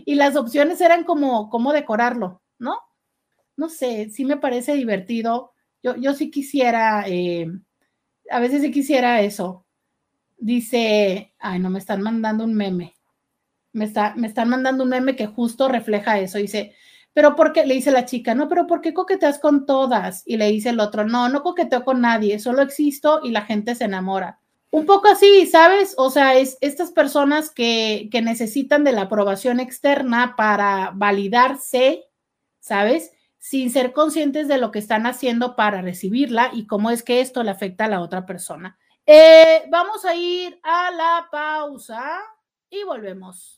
[0.06, 2.76] y las opciones eran como cómo decorarlo, ¿no?
[3.58, 5.54] No sé, sí me parece divertido.
[5.84, 7.48] Yo, yo sí quisiera, eh,
[8.32, 9.66] a veces sí quisiera eso,
[10.38, 12.96] Dice, ay, no, me están mandando un meme.
[13.74, 16.38] Me, está, me están mandando un meme que justo refleja eso.
[16.38, 16.76] Dice,
[17.14, 17.66] pero ¿por qué?
[17.66, 20.24] Le dice la chica, no, pero ¿por qué coqueteas con todas?
[20.26, 23.76] Y le dice el otro, no, no coqueteo con nadie, solo existo y la gente
[23.76, 24.40] se enamora.
[24.72, 25.96] Un poco así, ¿sabes?
[25.98, 32.06] O sea, es estas personas que, que necesitan de la aprobación externa para validarse,
[32.60, 33.12] ¿sabes?
[33.40, 37.42] Sin ser conscientes de lo que están haciendo para recibirla y cómo es que esto
[37.42, 38.78] le afecta a la otra persona.
[39.12, 42.20] Eh, vamos a ir a la pausa
[42.70, 43.56] y volvemos.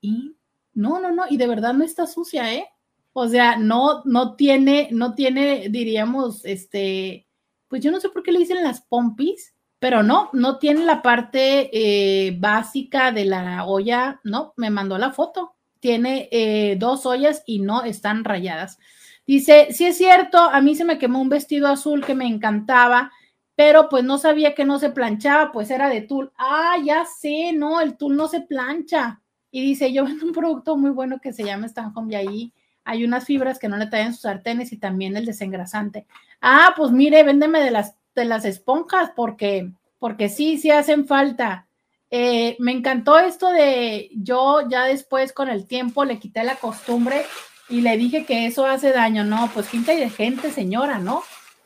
[0.00, 0.36] Y
[0.74, 2.68] no, no, no, y de verdad no está sucia, ¿eh?
[3.14, 7.26] O sea, no, no tiene, no tiene, diríamos, este,
[7.68, 11.02] pues yo no sé por qué le dicen las pompis, pero no, no tiene la
[11.02, 15.56] parte eh, básica de la olla, no, me mandó la foto.
[15.80, 18.78] Tiene eh, dos ollas y no están rayadas.
[19.26, 23.10] Dice, sí es cierto, a mí se me quemó un vestido azul que me encantaba,
[23.56, 26.30] pero pues no sabía que no se planchaba, pues era de tul.
[26.38, 29.20] Ah, ya sé, no, el tul no se plancha.
[29.50, 32.52] Y dice, yo vendo un producto muy bueno que se llama Stan Home y ahí
[32.84, 36.06] hay unas fibras que no le traen sus sartenes y también el desengrasante.
[36.40, 41.66] Ah, pues mire, véndeme de las, de las esponjas porque, porque sí, sí hacen falta.
[42.10, 47.24] Eh, me encantó esto de yo ya después con el tiempo le quité la costumbre
[47.68, 49.24] y le dije que eso hace daño.
[49.24, 51.22] No, pues qué inteligente señora, ¿no?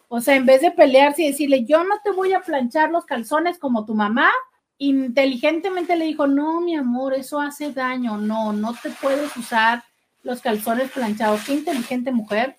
[0.08, 3.04] O sea, en vez de pelearse y decirle, yo no te voy a planchar los
[3.04, 4.30] calzones como tu mamá,
[4.78, 9.82] inteligentemente le dijo, no, mi amor, eso hace daño, no, no te puedes usar
[10.22, 11.44] los calzones planchados.
[11.44, 12.58] Qué inteligente mujer.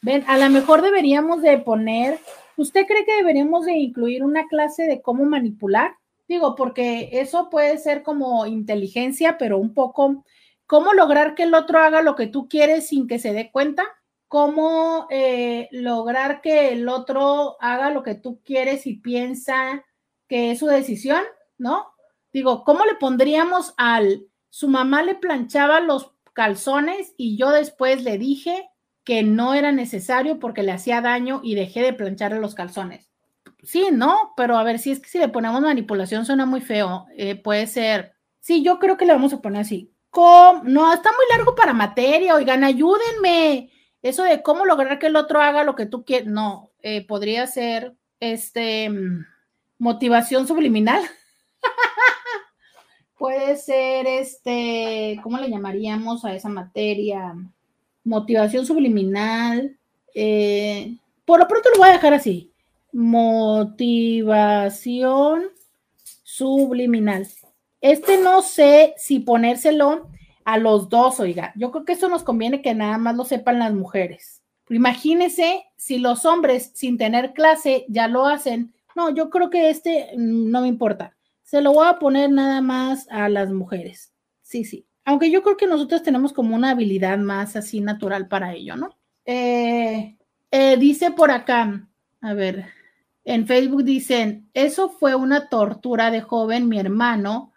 [0.00, 2.18] Ven, a lo mejor deberíamos de poner,
[2.56, 5.96] ¿usted cree que deberíamos de incluir una clase de cómo manipular?
[6.28, 10.24] Digo, porque eso puede ser como inteligencia, pero un poco,
[10.66, 13.84] ¿cómo lograr que el otro haga lo que tú quieres sin que se dé cuenta?
[14.28, 19.84] ¿Cómo eh, lograr que el otro haga lo que tú quieres y piensa
[20.28, 21.22] que es su decisión?
[21.58, 21.86] ¿No?
[22.32, 28.18] Digo, ¿cómo le pondríamos al, su mamá le planchaba los calzones y yo después le
[28.18, 28.68] dije
[29.06, 33.08] que no era necesario porque le hacía daño y dejé de plancharle los calzones.
[33.62, 37.06] Sí, no, pero a ver, si es que si le ponemos manipulación suena muy feo,
[37.16, 39.92] eh, puede ser, sí, yo creo que le vamos a poner así.
[40.64, 43.70] No, está muy largo para materia, oigan, ayúdenme.
[44.02, 47.46] Eso de cómo lograr que el otro haga lo que tú quieres, no, eh, podría
[47.46, 48.90] ser, este,
[49.78, 51.02] motivación subliminal.
[53.18, 57.34] puede ser este, ¿cómo le llamaríamos a esa materia?
[58.06, 59.76] Motivación subliminal.
[60.14, 60.96] Eh,
[61.26, 62.50] por lo pronto lo voy a dejar así.
[62.92, 63.82] Motivación
[66.22, 67.26] subliminal.
[67.82, 70.08] Este no sé si ponérselo
[70.44, 71.52] a los dos, oiga.
[71.56, 74.40] Yo creo que eso nos conviene que nada más lo sepan las mujeres.
[74.70, 78.72] Imagínense si los hombres sin tener clase ya lo hacen.
[78.94, 82.60] No, yo creo que este mm, no me importa se lo voy a poner nada
[82.60, 84.12] más a las mujeres.
[84.42, 84.84] Sí, sí.
[85.06, 88.90] Aunque yo creo que nosotros tenemos como una habilidad más así natural para ello, ¿no?
[89.24, 90.18] Eh,
[90.50, 91.88] eh, dice por acá,
[92.20, 92.66] a ver,
[93.24, 97.52] en Facebook dicen, eso fue una tortura de joven, mi hermano,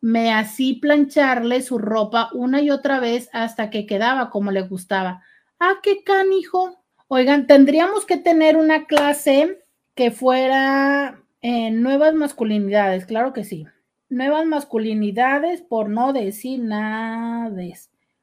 [0.00, 5.22] me hacía plancharle su ropa una y otra vez hasta que quedaba como le gustaba.
[5.58, 6.84] Ah, qué canijo.
[7.08, 9.64] Oigan, tendríamos que tener una clase
[9.96, 13.66] que fuera nuevas masculinidades, claro que sí.
[14.14, 17.50] Nuevas masculinidades, por no decir nada,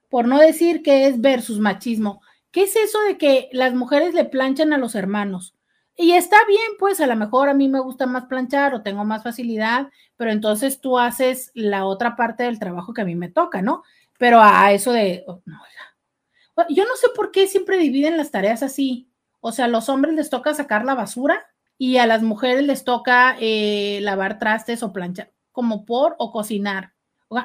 [0.10, 2.22] por no decir que es versus machismo.
[2.52, 5.54] ¿Qué es eso de que las mujeres le planchan a los hermanos?
[5.98, 9.04] Y está bien, pues a lo mejor a mí me gusta más planchar o tengo
[9.04, 13.30] más facilidad, pero entonces tú haces la otra parte del trabajo que a mí me
[13.30, 13.84] toca, ¿no?
[14.18, 15.42] Pero a eso de, oh,
[16.70, 19.10] yo no sé por qué siempre dividen las tareas así.
[19.42, 21.46] O sea, a los hombres les toca sacar la basura
[21.78, 26.94] y a las mujeres les toca eh, lavar trastes o planchar, como por o cocinar.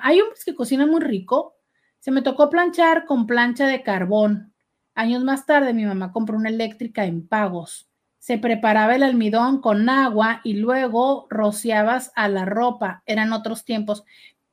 [0.03, 1.57] hay hombres que cocinan muy rico.
[1.99, 4.55] Se me tocó planchar con plancha de carbón.
[4.95, 7.89] Años más tarde mi mamá compró una eléctrica en pagos.
[8.19, 13.03] Se preparaba el almidón con agua y luego rociabas a la ropa.
[13.07, 14.05] Eran otros tiempos.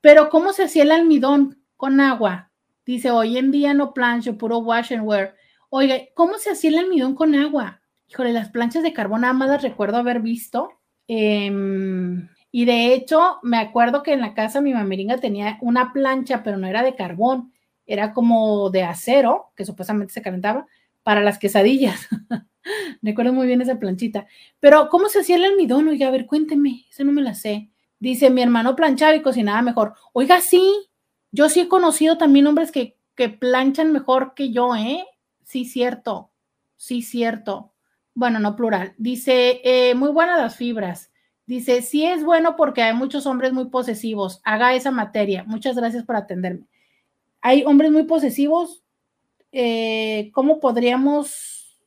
[0.01, 2.51] Pero ¿cómo se hacía el almidón con agua?
[2.85, 5.35] Dice, hoy en día no plancho, puro wash and wear.
[5.69, 7.81] Oiga, ¿cómo se hacía el almidón con agua?
[8.13, 10.69] híjole, las planchas de carbón nada más las recuerdo haber visto.
[11.07, 16.43] Em, y de hecho, me acuerdo que en la casa mi mameringa tenía una plancha,
[16.43, 17.51] pero no era de carbón,
[17.87, 20.67] era como de acero, que supuestamente se calentaba,
[21.01, 22.07] para las quesadillas.
[23.01, 24.27] recuerdo muy bien esa planchita.
[24.59, 25.87] Pero, ¿cómo se hacía el almidón?
[25.87, 27.71] Oiga, a ver, cuénteme, eso no me la sé.
[27.97, 29.95] Dice, mi hermano planchaba y cocinaba mejor.
[30.13, 30.61] Oiga, sí,
[31.31, 35.03] yo sí he conocido también hombres que, que planchan mejor que yo, ¿eh?
[35.43, 36.29] Sí, cierto,
[36.77, 37.73] sí, cierto
[38.15, 41.11] bueno, no plural, dice, eh, muy buenas las fibras.
[41.45, 44.41] Dice, sí es bueno porque hay muchos hombres muy posesivos.
[44.43, 45.43] Haga esa materia.
[45.45, 46.67] Muchas gracias por atenderme.
[47.41, 48.83] Hay hombres muy posesivos.
[49.51, 51.79] Eh, ¿Cómo podríamos?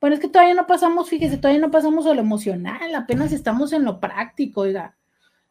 [0.00, 3.72] Bueno, es que todavía no pasamos, fíjese, todavía no pasamos a lo emocional, apenas estamos
[3.72, 4.96] en lo práctico, oiga.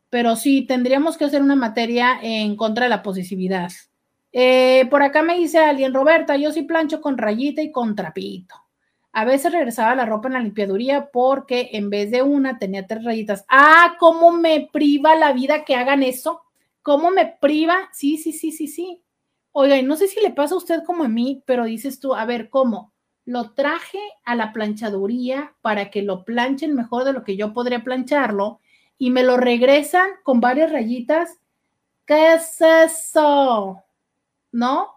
[0.10, 3.72] Pero sí, tendríamos que hacer una materia en contra de la posesividad.
[4.34, 8.56] Eh, por acá me dice alguien, Roberta, yo sí plancho con rayita y con trapito.
[9.14, 13.04] A veces regresaba la ropa en la limpiaduría porque en vez de una tenía tres
[13.04, 13.46] rayitas.
[13.50, 16.42] Ah, ¿cómo me priva la vida que hagan eso?
[16.82, 17.90] ¿Cómo me priva?
[17.92, 19.02] Sí, sí, sí, sí, sí.
[19.52, 22.26] Oiga, no sé si le pasa a usted como a mí, pero dices tú, a
[22.26, 22.94] ver, ¿cómo?
[23.26, 27.84] Lo traje a la planchaduría para que lo planchen mejor de lo que yo podría
[27.84, 28.62] plancharlo
[28.98, 31.40] y me lo regresan con varias rayitas.
[32.06, 33.84] ¿Qué es eso?
[34.52, 34.88] ¿No?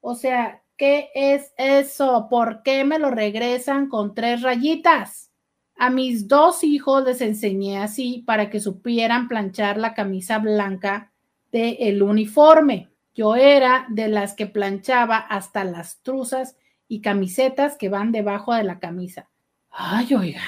[0.00, 2.26] O sea, ¿qué es eso?
[2.30, 5.30] ¿Por qué me lo regresan con tres rayitas?
[5.76, 11.12] A mis dos hijos les enseñé así para que supieran planchar la camisa blanca
[11.52, 12.88] del uniforme.
[13.14, 16.56] Yo era de las que planchaba hasta las truzas
[16.88, 19.28] y camisetas que van debajo de la camisa.
[19.68, 20.40] Ay, oiga,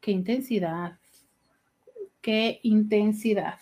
[0.00, 0.98] qué intensidad,
[2.22, 3.58] qué intensidad.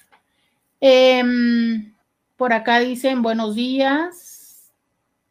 [0.78, 1.93] Em,
[2.36, 4.31] por acá dicen buenos días.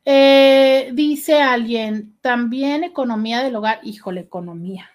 [0.03, 3.79] Eh, dice alguien, también economía del hogar.
[3.83, 4.89] Híjole, economía.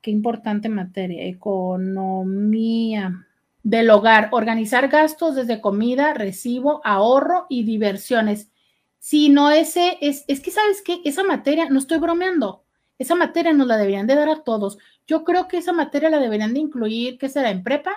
[0.00, 1.24] Qué importante materia.
[1.24, 3.26] Economía
[3.62, 8.50] del hogar, organizar gastos desde comida, recibo, ahorro y diversiones.
[8.98, 12.64] Si no, ese es, es que sabes que esa materia, no estoy bromeando,
[12.98, 14.78] esa materia nos la deberían de dar a todos.
[15.06, 17.50] Yo creo que esa materia la deberían de incluir, ¿qué será?
[17.50, 17.92] ¿En prepa?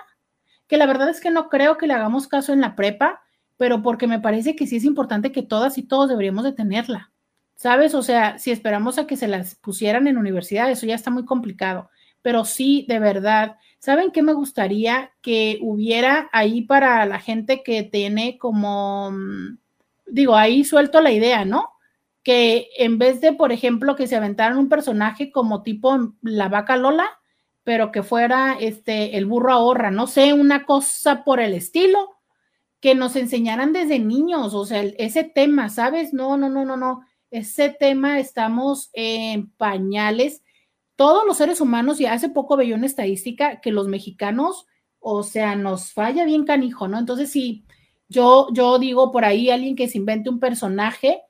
[0.66, 3.22] Que la verdad es que no creo que le hagamos caso en la prepa,
[3.56, 7.12] pero porque me parece que sí es importante que todas y todos deberíamos de tenerla.
[7.56, 7.94] ¿Sabes?
[7.94, 11.24] O sea, si esperamos a que se las pusieran en universidad, eso ya está muy
[11.24, 11.88] complicado.
[12.20, 17.82] Pero sí, de verdad, ¿Saben qué me gustaría que hubiera ahí para la gente que
[17.82, 19.58] tiene como, mm,
[20.06, 21.68] digo, ahí suelto la idea, ¿no?
[22.22, 26.78] Que en vez de, por ejemplo, que se aventaran un personaje como tipo la vaca
[26.78, 27.10] Lola,
[27.62, 32.08] pero que fuera este el burro ahorra, no sé, una cosa por el estilo,
[32.84, 36.12] que nos enseñaran desde niños, o sea, ese tema, ¿sabes?
[36.12, 37.00] No, no, no, no, no.
[37.30, 40.42] Ese tema estamos en pañales
[40.94, 44.66] todos los seres humanos, y hace poco veía una estadística que los mexicanos,
[44.98, 46.98] o sea, nos falla bien canijo, ¿no?
[46.98, 47.64] Entonces, si
[48.10, 51.22] yo, yo digo por ahí alguien que se invente un personaje,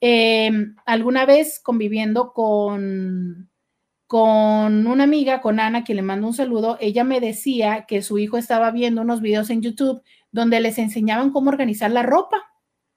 [0.00, 3.50] em, alguna vez conviviendo con,
[4.06, 8.16] con una amiga, con Ana, que le mando un saludo, ella me decía que su
[8.18, 10.02] hijo estaba viendo unos videos en YouTube
[10.32, 12.38] donde les enseñaban cómo organizar la ropa.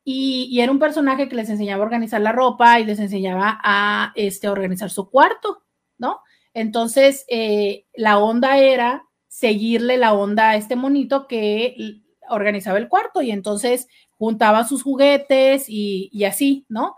[0.06, 4.12] Y, era un personaje que les enseñaba a organizar la ropa y les enseñaba a
[4.16, 5.64] este, organizar su cuarto.
[5.98, 6.20] ¿no?
[6.54, 13.22] Entonces, eh, la onda era seguirle la onda a este monito que organizaba el cuarto
[13.22, 16.96] y entonces juntaba sus juguetes y, así, ¿no?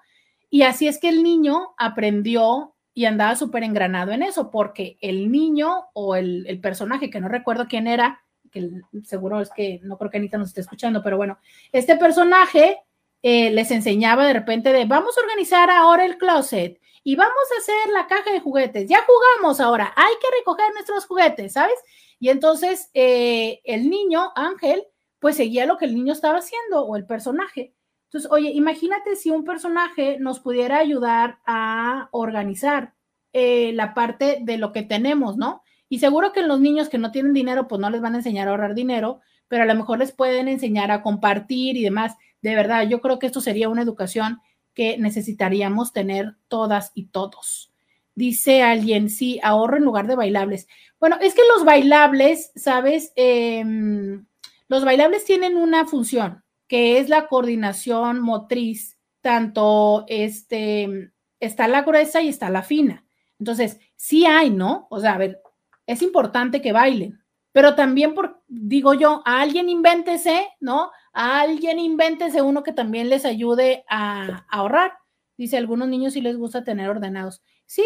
[0.50, 5.32] Y así es que el niño aprendió y andaba súper engranado en eso, porque el
[5.32, 8.25] niño o el, personaje, que no recuerdo quién era,
[8.56, 11.38] que seguro es que no creo que Anita nos esté escuchando, pero bueno,
[11.72, 12.80] este personaje
[13.22, 17.62] eh, les enseñaba de repente de, vamos a organizar ahora el closet y vamos a
[17.62, 18.88] hacer la caja de juguetes.
[18.88, 21.76] Ya jugamos ahora, hay que recoger nuestros juguetes, ¿sabes?
[22.20, 24.84] Y entonces eh, el niño, Ángel,
[25.20, 27.74] pues seguía lo que el niño estaba haciendo o el personaje.
[28.06, 32.94] Entonces, oye, imagínate si un personaje nos pudiera ayudar a organizar
[33.34, 35.65] eh, la parte de lo que tenemos, ¿no?
[35.90, 38.48] Y seguro que los niños que no tienen dinero, pues no les van a enseñar
[38.48, 42.16] a ahorrar dinero, pero a lo mejor les pueden enseñar a compartir y demás.
[42.42, 44.40] De verdad, yo creo que esto sería una educación
[44.74, 47.72] que necesitaríamos tener todas y todos.
[48.16, 50.68] Dice alguien, sí, ahorro en lugar de bailables.
[51.00, 53.12] Bueno, es que los bailables, ¿sabes?
[53.16, 54.26] Em,
[54.68, 62.22] los bailables tienen una función, que es la coordinación motriz, tanto este, está la gruesa
[62.22, 63.06] y está la fina.
[63.40, 64.88] Entonces, sí hay, ¿no?
[64.90, 65.42] O sea, a ver,
[65.88, 67.20] es importante que bailen,
[67.52, 70.92] pero también, por, digo yo, a alguien invéntese, ¿no?
[71.16, 74.92] a alguien invéntese uno que también les ayude a, ahorrar.
[75.38, 77.42] Dice, algunos niños sí les gusta tener ordenados.
[77.66, 77.86] Sí,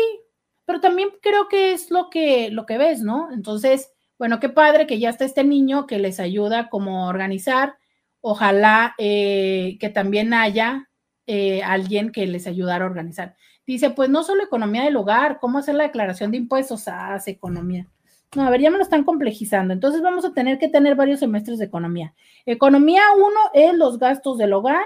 [0.66, 3.32] pero también creo que es lo que, lo que ves, ¿no?
[3.32, 7.78] Entonces, bueno, qué padre que ya está este niño que les ayuda como a organizar.
[8.20, 10.90] Ojalá eh, que también haya
[11.28, 13.36] eh, alguien que les ayudara a organizar.
[13.70, 16.88] Dice, pues no solo economía del hogar, ¿cómo hacer la declaración de impuestos?
[16.88, 17.86] Ah, hace economía.
[18.36, 19.76] No, a ver, ya me lo están complejizando.
[19.76, 22.16] Entonces vamos a tener que tener varios semestres de economía.
[22.48, 24.84] Economía 1 es los gastos del hogar.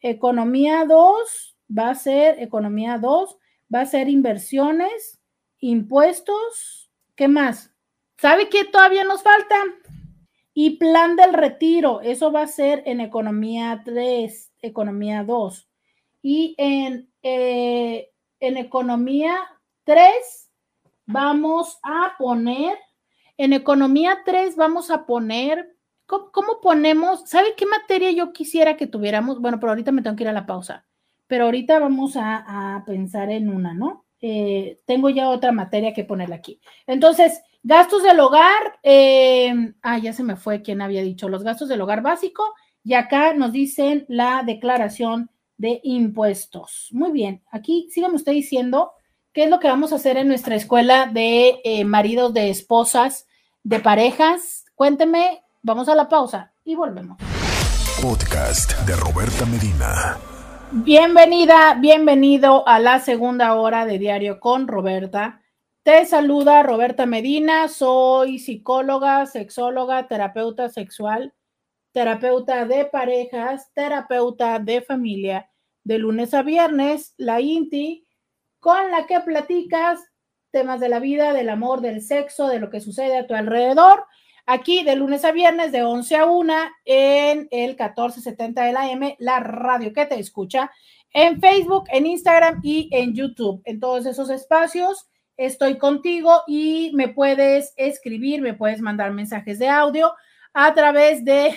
[0.00, 3.36] Economía 2 va a ser, economía 2
[3.74, 5.20] va a ser inversiones,
[5.58, 6.90] impuestos.
[7.14, 7.74] ¿Qué más?
[8.16, 9.56] ¿Sabe qué todavía nos falta?
[10.54, 12.00] Y plan del retiro.
[12.00, 15.68] Eso va a ser en economía 3, economía 2.
[16.22, 18.08] Y en, eh,
[18.42, 19.38] en economía
[19.84, 20.50] 3
[21.06, 22.76] vamos a poner,
[23.38, 25.76] en economía 3 vamos a poner,
[26.06, 27.22] ¿cómo, ponemos?
[27.28, 29.40] ¿Sabe qué materia yo quisiera que tuviéramos?
[29.40, 30.84] Bueno, pero ahorita me tengo que ir a la pausa,
[31.28, 34.06] pero ahorita vamos a, pensar en una, ¿no?
[34.20, 36.60] Eh, tengo ya otra materia que ponerle aquí.
[36.88, 41.68] Entonces, gastos del hogar, eh, ah, ya se me fue quien había dicho, los gastos
[41.68, 46.88] del hogar básico Y acá nos dicen la declaración de impuestos.
[46.92, 48.92] Muy bien, aquí síganme usted diciendo
[49.32, 53.26] qué es lo que vamos a hacer en nuestra escuela de eh, maridos, de esposas,
[53.62, 54.64] de parejas.
[54.74, 57.18] Cuénteme, vamos a la pausa y volvemos.
[58.00, 60.18] Podcast de Roberta Medina.
[60.72, 65.42] Bienvenida, bienvenido a la segunda hora de Diario con Roberta.
[65.82, 71.34] Te saluda Roberta Medina, soy psicóloga, sexóloga, terapeuta sexual,
[71.92, 75.50] terapeuta de parejas, terapeuta de familia,
[75.84, 78.06] de lunes a viernes, la INTI,
[78.60, 80.00] con la que platicas
[80.50, 84.04] temas de la vida, del amor, del sexo, de lo que sucede a tu alrededor
[84.46, 89.16] aquí de lunes a viernes de 11 a 1 en el 1470 de la M,
[89.18, 90.70] la radio que te escucha,
[91.12, 93.62] en Facebook, en Instagram y en YouTube.
[93.64, 99.68] En todos esos espacios estoy contigo y me puedes escribir, me puedes mandar mensajes de
[99.68, 100.12] audio
[100.54, 101.54] a través de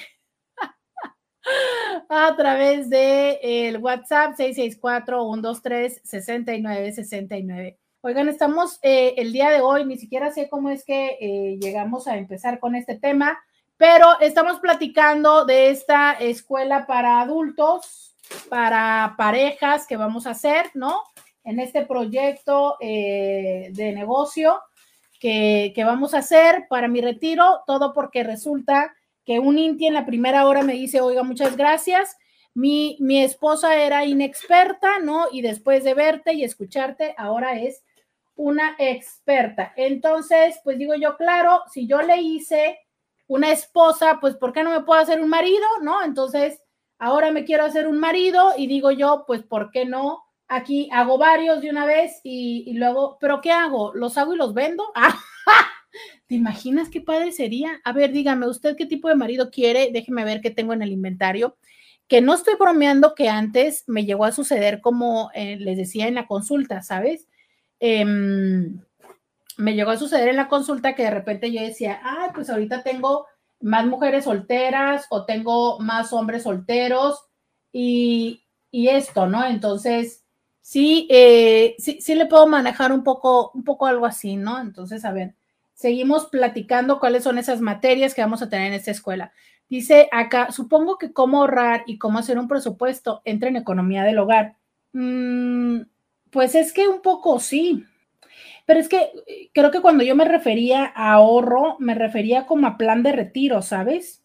[2.10, 7.78] a través de el WhatsApp 664 123 6969.
[8.02, 12.08] Oigan, estamos eh, el día de hoy, ni siquiera sé cómo es que eh, llegamos
[12.08, 13.40] a empezar con este tema,
[13.78, 18.16] pero estamos platicando de esta escuela para adultos,
[18.48, 21.02] para parejas que vamos a hacer, ¿no?
[21.44, 24.60] En este proyecto eh, de negocio
[25.20, 28.94] que, que vamos a hacer para mi retiro, todo porque resulta
[29.26, 32.18] que un Inti en la primera hora me dice, oiga, muchas gracias.
[32.54, 35.28] Mi, mi esposa era inexperta, ¿no?
[35.32, 37.84] Y después de verte y escucharte, ahora es
[38.36, 39.74] una experta.
[39.76, 42.80] Entonces, pues digo yo, claro, si yo le hice
[43.28, 45.66] una esposa, pues ¿por qué no me puedo hacer un marido?
[45.82, 46.04] ¿No?
[46.04, 46.62] Entonces,
[47.00, 50.24] ahora me quiero hacer un marido y digo yo, pues ¿por qué no?
[50.48, 53.94] Aquí hago varios de una vez y, luego, ¿pero qué hago?
[53.96, 54.92] ¿Los hago y los vendo?
[56.28, 57.80] ¿Te imaginas qué padre sería?
[57.84, 59.92] A ver, dígame, ¿usted qué tipo de marido quiere?
[59.92, 61.58] Déjeme ver qué tengo en el inventario.
[62.08, 66.16] Que no estoy bromeando que antes me llegó a suceder como eh, les decía en
[66.16, 67.28] la consulta, ¿sabes?
[67.80, 68.80] Em,
[69.58, 72.84] me llegó a suceder en la consulta que de repente yo decía, ah, pues ahorita
[72.84, 73.28] tengo
[73.62, 77.26] más mujeres solteras o tengo más hombres solteros
[77.72, 78.42] y,
[78.72, 79.46] esto, ¿no?
[79.46, 80.26] Entonces,
[80.62, 84.60] sí, eh, sí, sí le puedo manejar un poco, un poco algo así, ¿no?
[84.60, 85.36] Entonces, a ver,
[85.76, 89.32] seguimos platicando cuáles son esas materias que vamos a tener en esta escuela.
[89.70, 94.20] Dice acá, supongo que cómo ahorrar y cómo hacer un presupuesto entra en economía del
[94.20, 94.56] hogar.
[94.94, 95.82] Mm,
[96.32, 97.84] pues es que un poco sí,
[98.66, 102.68] pero es que eh, creo que cuando yo me refería a ahorro, me refería como
[102.68, 104.24] a plan de retiro, ¿sabes?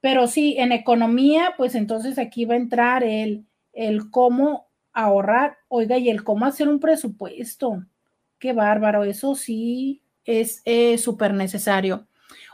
[0.00, 5.98] Pero sí, en economía, pues entonces aquí va a entrar el, el cómo ahorrar, oiga,
[5.98, 7.84] y el cómo hacer un presupuesto.
[8.38, 10.62] Qué bárbaro, eso sí es
[11.02, 12.06] súper necesario.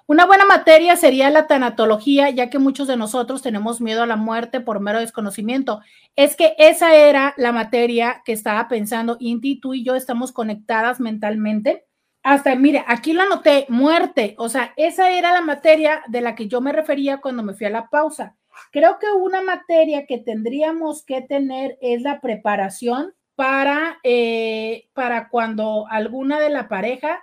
[0.07, 4.17] Una buena materia sería la tanatología, ya que muchos de nosotros tenemos miedo a la
[4.17, 5.81] muerte por mero desconocimiento.
[6.17, 10.99] Es que esa era la materia que estaba pensando Inti, tú y yo estamos conectadas
[11.01, 11.87] mentalmente.
[12.25, 14.35] Hasta, mire, aquí lo anoté, muerte.
[14.39, 17.67] O sea, esa era la materia de la que yo me refería cuando me fui
[17.67, 18.37] a la pausa.
[18.71, 25.87] Creo que una materia que tendríamos que tener es la preparación para, eh, para cuando
[25.89, 27.23] alguna de la pareja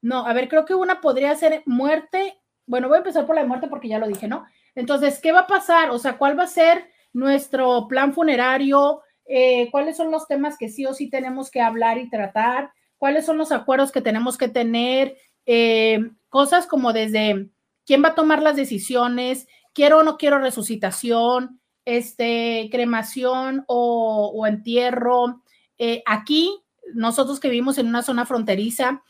[0.00, 2.38] no, a ver, creo que una podría ser muerte.
[2.66, 4.44] Bueno, voy a empezar por la muerte porque ya lo dije, ¿no?
[4.74, 5.90] Entonces, ¿qué va a pasar?
[5.90, 9.02] O sea, ¿cuál va a ser nuestro plan funerario?
[9.26, 12.70] Eh, ¿Cuáles son los temas que sí o sí tenemos que hablar y tratar?
[12.96, 15.16] ¿Cuáles son los acuerdos que tenemos que tener?
[15.46, 17.48] Eh, cosas como desde
[17.84, 25.42] quién va a tomar las decisiones, quiero o no quiero resucitación, este, cremación o, entierro.
[25.78, 26.62] Eh, aquí,
[26.94, 29.02] nosotros que vivimos en una zona fronteriza,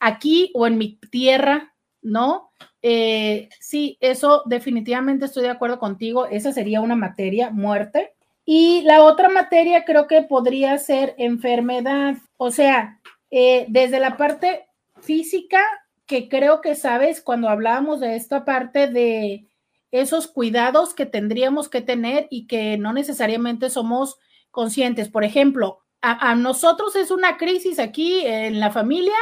[0.00, 2.50] aquí o en mi tierra, ¿no?
[2.82, 6.26] Eh, sí, eso definitivamente estoy de acuerdo contigo.
[6.26, 8.14] Esa sería una materia, muerte.
[8.44, 12.16] Y la otra materia creo que podría ser enfermedad.
[12.36, 14.66] O sea, eh, desde la parte
[15.00, 15.60] física,
[16.06, 19.48] que creo que sabes cuando hablábamos de esta parte de
[19.90, 24.18] esos cuidados que tendríamos que tener y que no necesariamente somos
[24.52, 25.08] conscientes.
[25.08, 29.16] Por ejemplo, a nosotros es una crisis aquí en la familia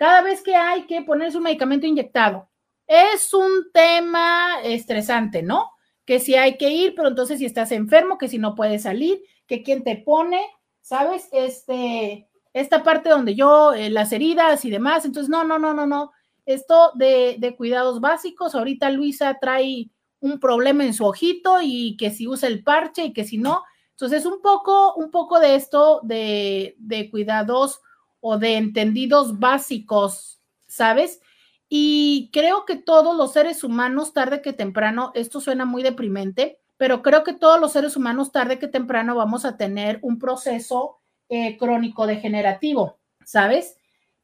[0.00, 2.48] cada vez que hay que ponerse un medicamento inyectado.
[2.86, 5.72] Es un tema estresante, ¿no?
[6.06, 9.20] Que si hay que ir, pero entonces si estás enfermo, que si no puedes salir,
[9.46, 10.40] que quién te pone,
[10.80, 11.28] ¿sabes?
[11.32, 15.86] Este, esta parte donde yo, eh, las heridas y demás, entonces, no, no, no, no,
[15.86, 16.12] no.
[16.46, 19.90] Esto de, de cuidados básicos, ahorita Luisa trae
[20.20, 23.64] un problema en su ojito y que si usa el parche y que si no.
[23.90, 27.82] Entonces, un poco, un poco de esto de, de cuidados
[28.20, 31.20] o de entendidos básicos, ¿sabes?
[31.68, 37.02] Y creo que todos los seres humanos, tarde que temprano, esto suena muy deprimente, pero
[37.02, 40.98] creo que todos los seres humanos tarde que temprano vamos a tener un proceso
[41.28, 43.76] eh, crónico degenerativo, ¿sabes?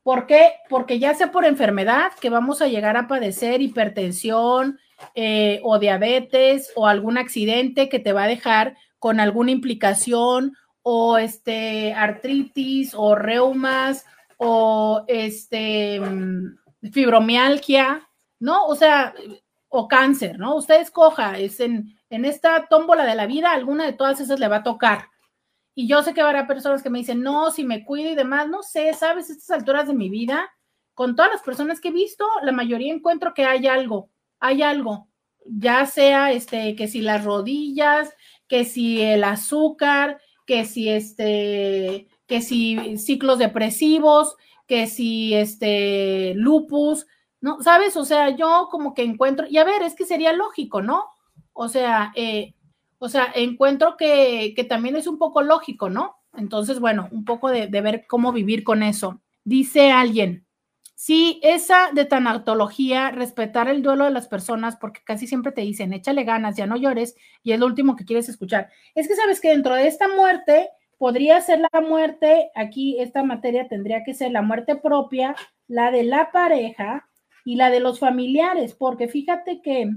[0.02, 0.54] ¿Por qué?
[0.68, 4.78] Porque ya sea por enfermedad que vamos a llegar a padecer hipertensión
[5.14, 10.56] eh, o diabetes o algún accidente que te va a dejar con alguna implicación
[10.88, 14.06] o este artritis o reumas
[14.36, 16.58] o este mm,
[16.92, 18.08] fibromialgia,
[18.38, 18.66] ¿no?
[18.66, 19.12] O sea,
[19.68, 20.54] o cáncer, ¿no?
[20.54, 24.46] Usted escoja, es en, en esta tómbola de la vida, alguna de todas esas le
[24.46, 25.08] va a tocar.
[25.74, 28.48] Y yo sé que habrá personas que me dicen, no, si me cuido y demás,
[28.48, 30.48] no sé, sabes, estas alturas de mi vida,
[30.94, 34.08] con todas las personas que he visto, la mayoría encuentro que hay algo,
[34.38, 35.08] hay algo,
[35.44, 38.14] ya sea este, que si las rodillas,
[38.46, 44.36] que si el azúcar, que si este, que si ciclos depresivos,
[44.66, 47.06] que si este lupus,
[47.40, 47.60] ¿no?
[47.62, 47.96] ¿Sabes?
[47.96, 51.06] O sea, yo como que encuentro, y a ver, es que sería lógico, ¿no?
[51.52, 52.54] O sea, eh,
[52.98, 56.16] o sea, encuentro que, también es un poco lógico, ¿no?
[56.34, 59.20] Entonces, bueno, un poco de, ver cómo vivir con eso.
[59.44, 60.45] Dice alguien,
[60.96, 65.92] sí, esa de tanatología, respetar el duelo de las personas, porque casi siempre te dicen,
[65.92, 68.70] échale ganas, ya no llores, y es lo último que quieres escuchar.
[68.96, 73.68] Es que sabes que dentro de esta muerte podría ser la muerte, aquí esta materia
[73.68, 75.36] tendría que ser la muerte propia,
[75.68, 77.08] la de la pareja
[77.44, 79.90] y la de los familiares, porque fíjate que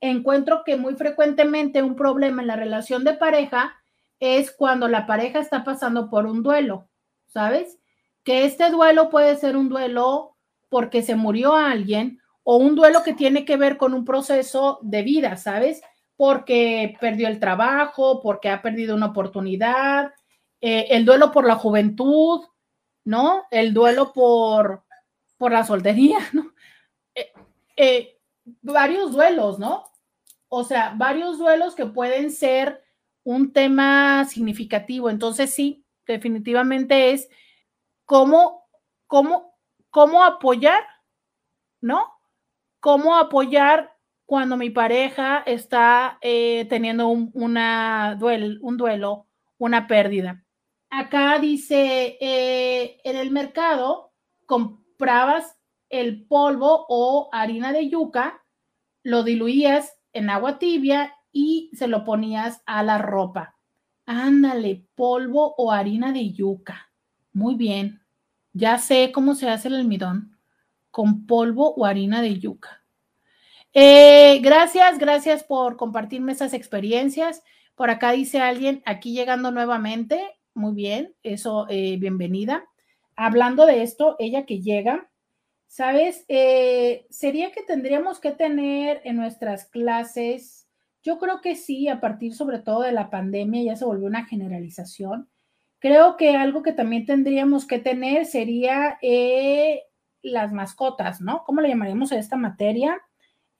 [0.00, 3.74] encuentro que muy frecuentemente un problema en la relación de pareja
[4.18, 6.88] es cuando la pareja está pasando por un duelo,
[7.26, 7.78] ¿sabes?
[8.24, 10.35] Que este duelo puede ser un duelo
[10.76, 15.00] porque se murió alguien o un duelo que tiene que ver con un proceso de
[15.00, 15.80] vida, ¿sabes?
[16.18, 20.12] Porque perdió el trabajo, porque ha perdido una oportunidad,
[20.60, 22.44] eh, el duelo por la juventud,
[23.06, 23.44] ¿no?
[23.50, 24.84] El duelo por,
[25.38, 26.52] por la soltería, ¿no?
[27.14, 27.32] Eh,
[27.78, 28.18] eh,
[28.60, 29.84] varios duelos, ¿no?
[30.48, 32.84] O sea, varios duelos que pueden ser
[33.24, 35.08] un tema significativo.
[35.08, 37.30] Entonces, sí, definitivamente es
[38.04, 38.68] cómo,
[39.06, 39.45] cómo,
[39.96, 40.84] cómo apoyar,
[41.80, 42.12] ¿no?
[42.80, 47.30] Cómo apoyar cuando mi pareja está eh, teniendo un,
[48.18, 49.26] duelo,
[49.56, 50.44] una pérdida.
[50.90, 54.12] Acá dice, eh, en el mercado
[54.44, 55.56] comprabas
[55.88, 58.44] el polvo o harina de yuca,
[59.02, 63.56] lo diluías en agua tibia y se lo ponías a la ropa.
[64.04, 66.92] Ándale, polvo o harina de yuca.
[67.32, 68.05] Muy bien.
[68.56, 70.38] Ya sé cómo se hace el almidón
[70.90, 72.82] con polvo o harina de yuca.
[73.74, 77.42] Eh, gracias, gracias por compartirme esas experiencias.
[77.74, 80.38] Por acá dice alguien, aquí llegando nuevamente.
[80.54, 82.64] Muy bien, eso, eh, bienvenida.
[83.14, 85.10] Hablando de esto, ella que llega,
[85.66, 86.24] ¿Sabes?
[86.28, 90.66] Eh, sería que tendríamos que tener en nuestras clases,
[91.02, 94.24] yo creo que sí, a partir sobre todo de la pandemia ya se volvió una
[94.24, 95.28] generalización.
[95.78, 99.82] Creo que algo que también tendríamos que tener sería eh,
[100.22, 101.44] las mascotas, ¿no?
[101.44, 103.00] ¿Cómo le llamaríamos a esta materia?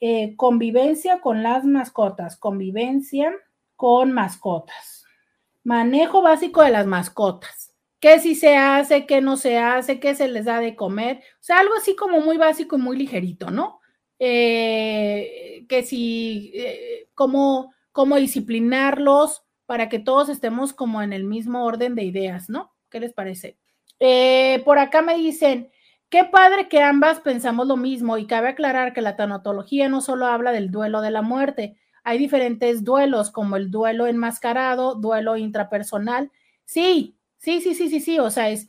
[0.00, 3.34] Eh, convivencia con las mascotas, convivencia
[3.76, 5.04] con mascotas.
[5.62, 7.66] Manejo básico de las mascotas
[7.98, 11.42] qué sí se hace, qué no se hace, qué se les da de comer, o
[11.42, 13.80] sea, algo así como muy básico y muy ligerito, ¿no?
[14.18, 16.52] Eh, que si,
[17.14, 22.72] cómo, cómo disciplinarlos para que todos estemos como en el mismo orden de ideas, ¿no?
[22.90, 23.58] ¿Qué les parece?
[24.00, 25.70] Eh, por acá me dicen,
[26.08, 30.26] qué padre que ambas pensamos lo mismo y cabe aclarar que la tanatología no solo
[30.26, 36.30] habla del duelo de la muerte, hay diferentes duelos como el duelo enmascarado, duelo intrapersonal.
[36.64, 38.68] Sí, Sí, sí, sí, sí, sí, o sea, es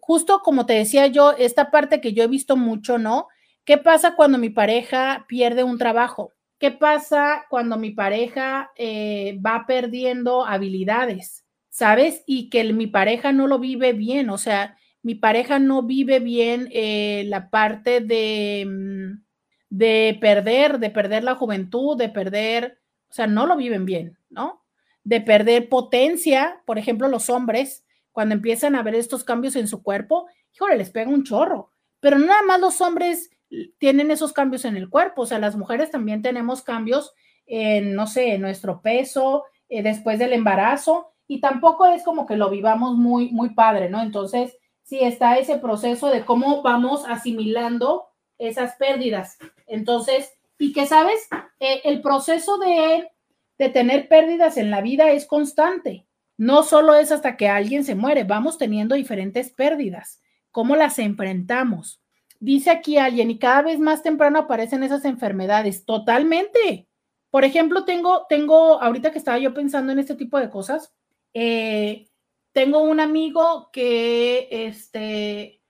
[0.00, 3.28] justo como te decía yo, esta parte que yo he visto mucho, ¿no?
[3.64, 6.32] ¿Qué pasa cuando mi pareja pierde un trabajo?
[6.58, 11.44] ¿Qué pasa cuando mi pareja eh, va perdiendo habilidades?
[11.68, 12.24] ¿Sabes?
[12.26, 16.68] Y que mi pareja no lo vive bien, o sea, mi pareja no vive bien
[16.72, 19.22] eh, la parte de, mm,
[19.70, 24.64] de perder, de perder la juventud, de perder, o sea, no lo viven bien, ¿no?
[25.04, 29.82] De perder potencia, por ejemplo, los hombres, cuando empiezan a ver estos cambios en su
[29.82, 31.70] cuerpo, híjole, les pega un chorro.
[32.00, 33.30] Pero nada más los hombres
[33.78, 37.14] tienen esos cambios en el cuerpo, o sea, las mujeres también tenemos cambios
[37.46, 42.36] en, no sé, en nuestro peso, eh, después del embarazo, y tampoco es como que
[42.36, 44.02] lo vivamos muy, muy padre, ¿no?
[44.02, 48.06] Entonces, sí está ese proceso de cómo vamos asimilando
[48.38, 49.36] esas pérdidas.
[49.66, 51.28] Entonces, y que sabes,
[51.60, 53.10] eh, el proceso de,
[53.58, 56.06] de tener pérdidas en la vida es constante.
[56.38, 60.22] No solo es hasta que alguien se muere, vamos teniendo diferentes pérdidas.
[60.50, 62.00] ¿Cómo las enfrentamos?
[62.40, 65.84] Dice aquí alguien, y cada vez más temprano aparecen esas enfermedades.
[65.84, 66.88] Totalmente,
[67.30, 70.94] por ejemplo, tengo, tengo, ahorita que estaba yo pensando en este tipo de cosas,
[71.34, 72.08] eh,
[72.52, 75.60] tengo un amigo que, este,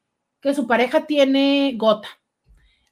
[0.41, 2.09] que su pareja tiene gota.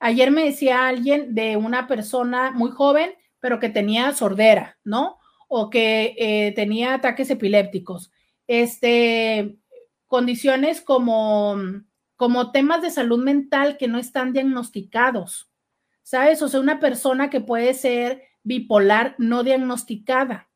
[0.01, 5.19] Ayer me decía alguien de una persona muy joven, pero que tenía sordera, ¿no?
[5.49, 8.11] O que eh, tenía ataques epilépticos.
[8.49, 9.57] Este,
[10.07, 11.57] condiciones como,
[12.17, 15.51] como temas de salud mental que no están diagnosticados,
[16.03, 16.43] ¿sabes?
[16.43, 20.49] O sea, una persona que puede ser bipolar no diagnosticada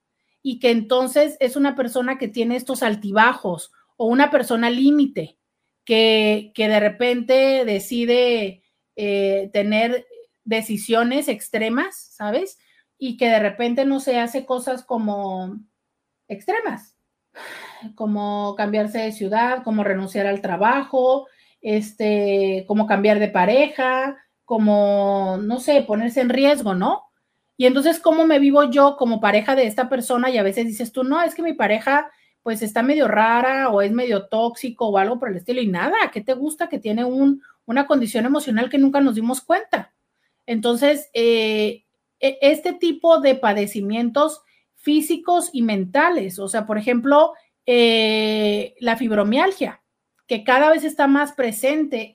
[0.43, 5.39] y que entonces es una persona que tiene estos altibajos o una persona límite
[5.85, 8.63] que, que, de repente decide
[8.97, 10.07] eh, tener
[10.45, 12.59] decisiones extremas, ¿sabes?
[12.97, 15.59] Y que de repente no se hace cosas como
[16.29, 16.97] extremas,
[17.95, 21.27] como cambiarse de ciudad, como renunciar al trabajo,
[21.61, 27.05] este, como cambiar de pareja, como, no sé, ponerse en riesgo, ¿no?
[27.57, 30.31] Y entonces, ¿cómo me vivo yo como pareja de esta persona?
[30.31, 32.11] Y a veces dices tú, no, es que mi pareja
[32.43, 35.97] pues está medio rara o es medio tóxico o algo por el estilo y nada,
[36.13, 36.69] ¿qué te gusta?
[36.69, 39.93] Que tiene un, una condición emocional que nunca nos dimos cuenta.
[40.47, 41.85] Entonces, eh,
[42.19, 44.43] e, este tipo de padecimientos
[44.75, 47.35] físicos y mentales, o sea, por ejemplo,
[47.67, 49.80] eh, la fibromialgia,
[50.31, 52.15] que cada vez está más presente,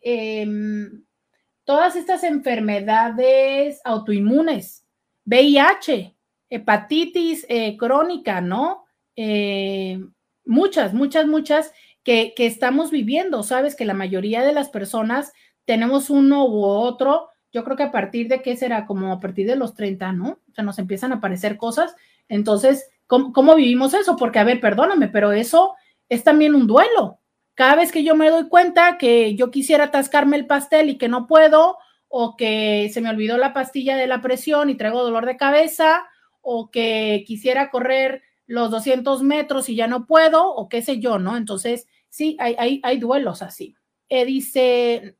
[1.66, 4.86] todas estas enfermedades autoinmunes,
[5.26, 6.16] VIH,
[6.49, 8.86] hepatitis eh, crónica, ¿no?
[9.18, 9.99] Eh,
[10.45, 13.76] muchas, muchas, muchas que, que, estamos viviendo, ¿sabes?
[13.76, 15.34] Que la mayoría de las personas
[15.66, 17.28] tenemos uno u otro.
[17.51, 20.39] Yo creo que a partir de qué será, como a partir de los 30, ¿no?
[20.49, 21.93] O sea, nos empiezan a aparecer cosas.
[22.30, 24.16] Entonces, ¿cómo, cómo vivimos eso?
[24.16, 25.76] Porque, a ver, perdóname, pero eso
[26.07, 27.20] es también un duelo.
[27.56, 31.08] Cada vez que yo me doy cuenta que yo quisiera atascarme el pastel y que
[31.08, 31.78] no puedo,
[32.10, 36.06] o que se me olvidó la pastilla de la presión y traigo dolor de cabeza,
[36.41, 41.18] o que quisiera correr los 200 metros y ya no puedo, o qué sé yo,
[41.18, 41.38] ¿no?
[41.38, 43.74] Entonces, sí, hay, duelos así.
[44.10, 45.18] Eh, dice,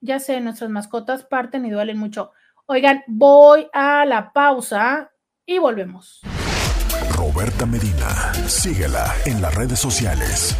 [0.00, 2.32] ya sé, nuestras mascotas parten y duelen mucho.
[2.66, 5.10] Oigan, voy a la pausa
[5.46, 6.20] y volvemos.
[7.16, 10.54] Roberta Medina, síguela en las redes sociales.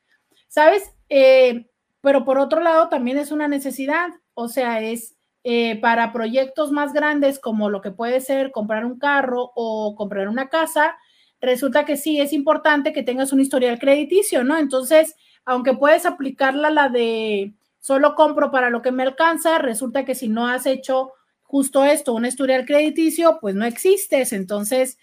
[0.49, 0.93] ¿sabes?
[1.07, 1.65] Eh,
[2.01, 6.91] pero por otro lado también es una necesidad, o sea, es eh, para proyectos más
[6.91, 10.97] grandes como lo que puede ser comprar un carro o comprar una casa,
[11.39, 14.57] resulta que sí es importante que tengas un historial crediticio, ¿no?
[14.57, 20.13] Entonces, aunque puedes aplicarla la de solo compro para lo que me alcanza, resulta que
[20.15, 21.13] si no has hecho
[21.55, 24.33] justo esto, un historial crediticio, pues no existes.
[24.33, 24.97] Entonces,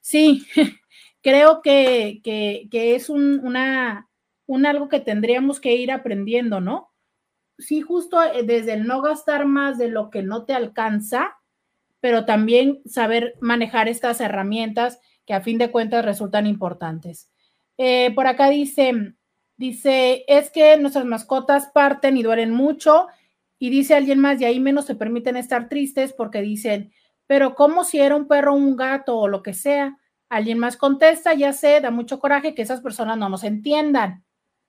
[0.00, 0.46] sí,
[1.22, 2.22] creo que,
[2.72, 4.08] es un, una,
[4.46, 6.90] un algo que tendríamos que ir aprendiendo, ¿no?
[7.58, 11.36] Sí, justo eh, desde el no gastar más de lo que no te alcanza,
[12.00, 17.30] pero también saber manejar estas herramientas que a fin de cuentas resultan importantes.
[17.76, 19.16] Eh, por acá dice,
[19.58, 23.08] dice, es que nuestras mascotas parten y duelen mucho
[23.62, 26.92] y dice alguien más, y ahí menos se permiten estar tristes porque dicen,
[27.26, 29.98] pero como si era un perro, un gato o lo que sea.
[30.30, 34.24] Alguien más contesta, ya sé, da mucho coraje que esas personas no nos entiendan.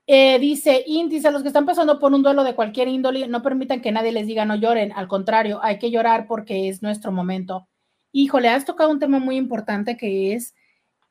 [0.07, 3.81] Eh, dice índice, los que están pasando por un duelo de cualquier índole, no permitan
[3.81, 7.69] que nadie les diga no lloren, al contrario, hay que llorar porque es nuestro momento.
[8.11, 10.53] Híjole, has tocado un tema muy importante que es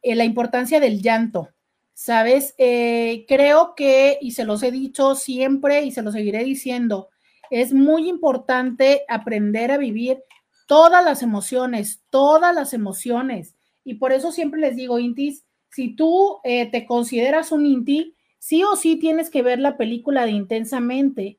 [0.03, 1.49] eh, la importancia del llanto.
[1.95, 7.10] Sabes, eh, creo que, y se los he dicho siempre y se lo seguiré diciendo,
[7.51, 10.23] es muy importante aprender a vivir
[10.67, 13.57] todas las emociones, todas las emociones.
[13.85, 18.63] Y por eso siempre les digo, Intis, si tú eh, te consideras un Inti, sí
[18.65, 21.39] o sí tienes que ver la película de Intensamente.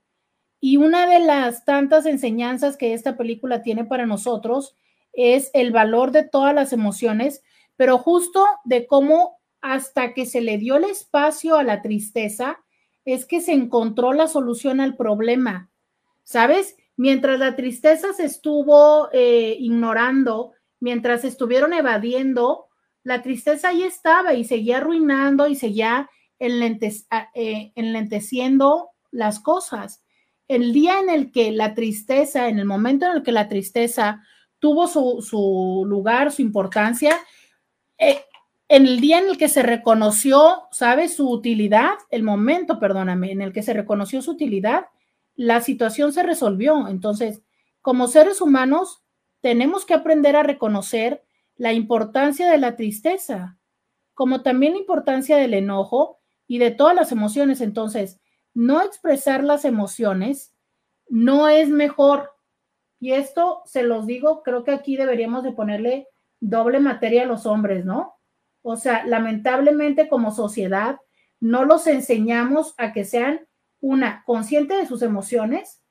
[0.59, 4.75] Y una de las tantas enseñanzas que esta película tiene para nosotros
[5.13, 7.41] es el valor de todas las emociones,
[7.75, 12.59] pero justo de cómo hasta que se le dio el espacio a la tristeza,
[13.05, 15.70] es que se encontró la solución al problema.
[16.23, 16.75] ¿Sabes?
[16.97, 22.67] Mientras la tristeza se estuvo eh, ignorando, mientras estuvieron evadiendo,
[23.03, 26.09] la tristeza ahí estaba y seguía arruinando y seguía
[26.39, 30.03] eh, enlenteciendo las cosas.
[30.47, 34.21] el día en el que la tristeza, en el momento en el que la tristeza
[34.59, 37.17] tuvo su, lugar, su importancia,
[37.97, 38.21] eh,
[38.67, 41.15] en el día en el que se reconoció, ¿sabes?
[41.15, 44.85] Su utilidad, el momento, perdóname, en el que se reconoció su utilidad,
[45.41, 46.87] la situación se resolvió.
[46.87, 47.41] Entonces,
[47.81, 49.03] como seres humanos,
[49.39, 51.23] tenemos que aprender a reconocer
[51.55, 53.57] la importancia de la tristeza,
[54.13, 57.59] como también la importancia del enojo y de todas las emociones.
[57.59, 58.19] Entonces,
[58.53, 60.53] no expresar las emociones
[61.09, 62.29] no es mejor.
[62.99, 66.07] Y esto se los digo, creo que aquí deberíamos de ponerle
[66.39, 68.13] doble materia a los hombres, ¿no?
[68.61, 70.99] O sea, lamentablemente como sociedad
[71.39, 73.47] no los enseñamos a que sean
[73.81, 75.81] una consciente de sus emociones,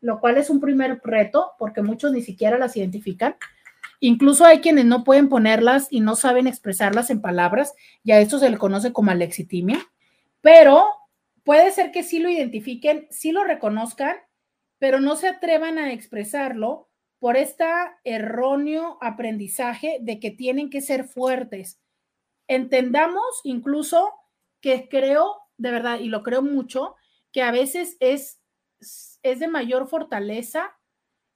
[0.00, 3.36] lo cual es un primer reto porque muchos ni siquiera las identifican.
[4.00, 7.74] Incluso hay quienes no pueden ponerlas y no saben expresarlas en palabras,
[8.04, 9.78] y a esto se le conoce como alexitimia,
[10.40, 10.84] pero
[11.42, 14.14] puede ser que sí lo identifiquen, sí lo reconozcan,
[14.78, 16.88] pero no se atrevan a expresarlo
[17.18, 17.64] por este
[18.04, 21.80] erróneo aprendizaje de que tienen que ser fuertes.
[22.46, 24.12] Entendamos incluso
[24.60, 26.94] que creo, de verdad, y lo creo mucho,
[27.32, 28.40] que a veces es,
[29.22, 30.72] es de mayor fortaleza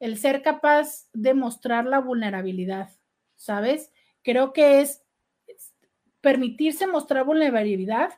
[0.00, 2.90] el ser capaz de mostrar la vulnerabilidad,
[3.36, 3.92] ¿sabes?
[4.22, 5.02] Creo que es
[6.20, 8.10] permitirse mostrar vulnerabilidad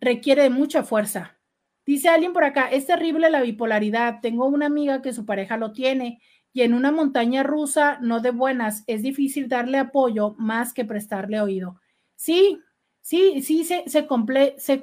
[0.00, 1.38] requiere de mucha fuerza.
[1.86, 4.20] Dice alguien por acá, es terrible la bipolaridad.
[4.20, 6.20] Tengo una amiga que su pareja lo tiene
[6.52, 11.40] y en una montaña rusa, no de buenas, es difícil darle apoyo más que prestarle
[11.40, 11.80] oído.
[12.14, 12.60] Sí,
[13.00, 14.06] sí, sí, se, se,
[14.58, 14.82] se,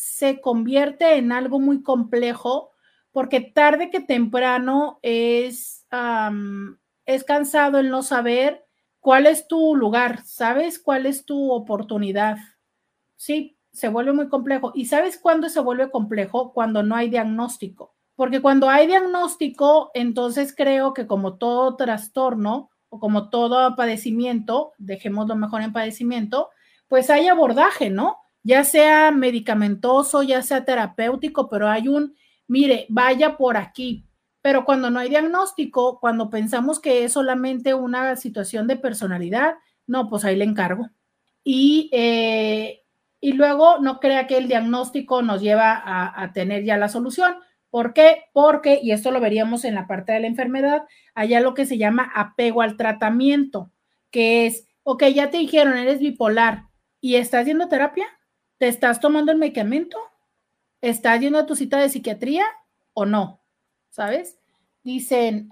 [0.00, 2.70] se convierte en algo muy complejo
[3.12, 5.86] porque tarde que temprano es,
[7.04, 8.64] es cansado el no saber
[9.00, 12.38] cuál es tu lugar, sabes cuál es tu oportunidad.
[13.16, 14.72] Sí, se vuelve muy complejo.
[14.74, 16.54] ¿Y sabes cuándo se vuelve complejo?
[16.54, 17.94] Cuando no hay diagnóstico.
[18.16, 25.36] Porque cuando hay diagnóstico, entonces creo que como todo trastorno o como todo padecimiento, dejémoslo
[25.36, 26.48] mejor en padecimiento,
[26.88, 28.16] pues hay abordaje, ¿no?
[28.42, 32.16] Ya sea medicamentoso, ya sea terapéutico, pero hay un,
[32.48, 34.06] mire, vaya por aquí.
[34.42, 39.54] Pero cuando no hay diagnóstico, cuando pensamos que es solamente una situación de personalidad,
[39.86, 40.88] no, pues ahí le encargo.
[41.44, 42.80] Y eh,
[43.20, 47.34] y luego no crea que el diagnóstico nos lleva a, tener ya la solución.
[47.68, 48.24] ¿Por qué?
[48.32, 50.84] Porque, y esto lo veríamos en la parte de la enfermedad,
[51.14, 53.70] allá lo que se llama apego al tratamiento,
[54.10, 56.64] que es, ok, ya te dijeron, eres bipolar
[57.00, 58.06] y estás a terapia,
[58.60, 59.96] te estás tomando el medicamento,
[60.82, 62.44] estás yendo a tu cita de psiquiatría
[62.92, 63.40] o no,
[63.88, 64.38] ¿sabes?
[64.84, 65.48] Dicen,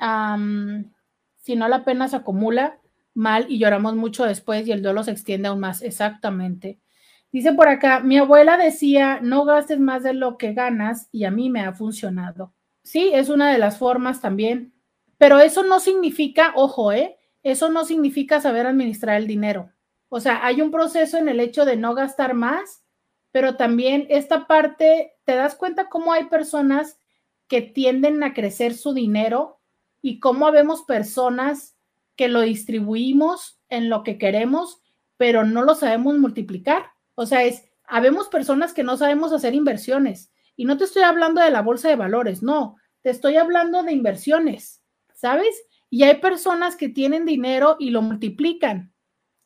[1.37, 2.79] si no la pena se acumula
[3.15, 6.81] mal y lloramos mucho después y el dolor se extiende aún más, exactamente.
[7.33, 11.31] Dice por acá, mi abuela decía, no gastes más de lo que ganas y a
[11.31, 12.53] mí me ha funcionado.
[12.83, 14.75] Sí, es una de las formas también,
[15.17, 17.17] pero eso no significa, ojo, ¿eh?
[17.43, 19.71] Eso no significa saber administrar el dinero.
[20.11, 22.85] O sea, hay un proceso en el hecho de no gastar más,
[23.33, 26.99] pero también esta parte, ¿te das cuenta cómo hay personas
[27.47, 29.61] que tienden a crecer su dinero
[30.03, 31.77] y cómo vemos personas
[32.17, 34.83] que lo distribuimos en lo que queremos,
[35.17, 36.91] pero no lo sabemos multiplicar?
[37.15, 40.33] O sea, es, habemos personas que no sabemos hacer inversiones.
[40.57, 43.93] Y no te estoy hablando de la bolsa de valores, no, te estoy hablando de
[43.93, 44.83] inversiones,
[45.15, 45.55] ¿sabes?
[45.89, 48.93] Y hay personas que tienen dinero y lo multiplican.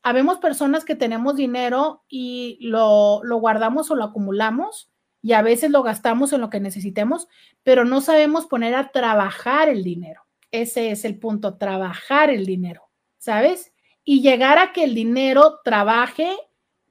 [0.02, 4.90] Habemos personas que tenemos dinero y lo, lo guardamos o lo acumulamos
[5.22, 7.28] y a veces lo gastamos en lo que necesitemos,
[7.62, 10.22] pero no sabemos poner a trabajar el dinero.
[10.50, 13.72] Ese es el punto, trabajar el dinero, ¿sabes?
[14.04, 16.28] Y llegar a que el dinero trabaje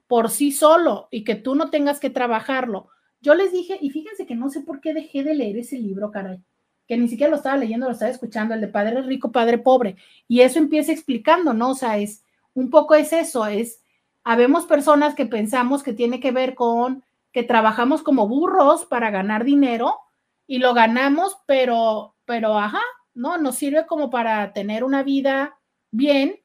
[0.08, 2.88] por sí solo y que tú no tengas que trabajarlo.
[3.20, 6.10] Yo les dije, y fíjense que no sé por qué dejé de leer ese libro,
[6.10, 6.42] caray,
[6.88, 9.96] que ni siquiera lo estaba leyendo, lo estaba escuchando, el de Padre Rico, Padre Pobre.
[10.26, 11.70] Y eso empieza explicando, ¿no?
[11.70, 12.24] O sea, es
[12.54, 13.82] un poco es eso, es,
[14.24, 19.44] habemos personas que pensamos que tiene que ver con que trabajamos como burros para ganar
[19.44, 19.98] dinero
[20.46, 22.82] y lo ganamos, pero, pero, ajá,
[23.14, 23.38] ¿no?
[23.38, 25.58] Nos sirve como para tener una vida
[25.90, 26.40] bien,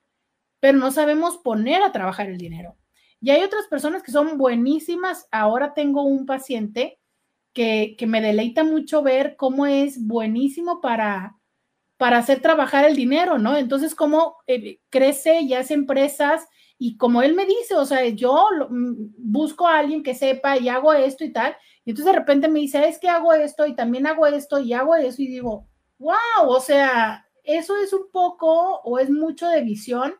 [0.59, 2.77] pero no sabemos poner a trabajar el dinero.
[3.19, 5.27] Y hay otras personas que son buenísimas.
[5.31, 6.99] Ahora tengo un paciente
[7.53, 11.36] que, me deleita mucho ver cómo es buenísimo para,
[11.97, 13.57] para hacer trabajar el dinero, ¿no?
[13.57, 16.47] Entonces, cómo eh, crece y hace empresas
[16.79, 20.69] y como él me dice, o sea, yo mm, busco a alguien que sepa y
[20.69, 23.75] hago esto y tal, y entonces de repente me dice, es que hago esto y
[23.75, 25.67] también hago esto y hago eso y digo,
[25.97, 30.13] wow, o sea, eso es un poco o es mucho de visión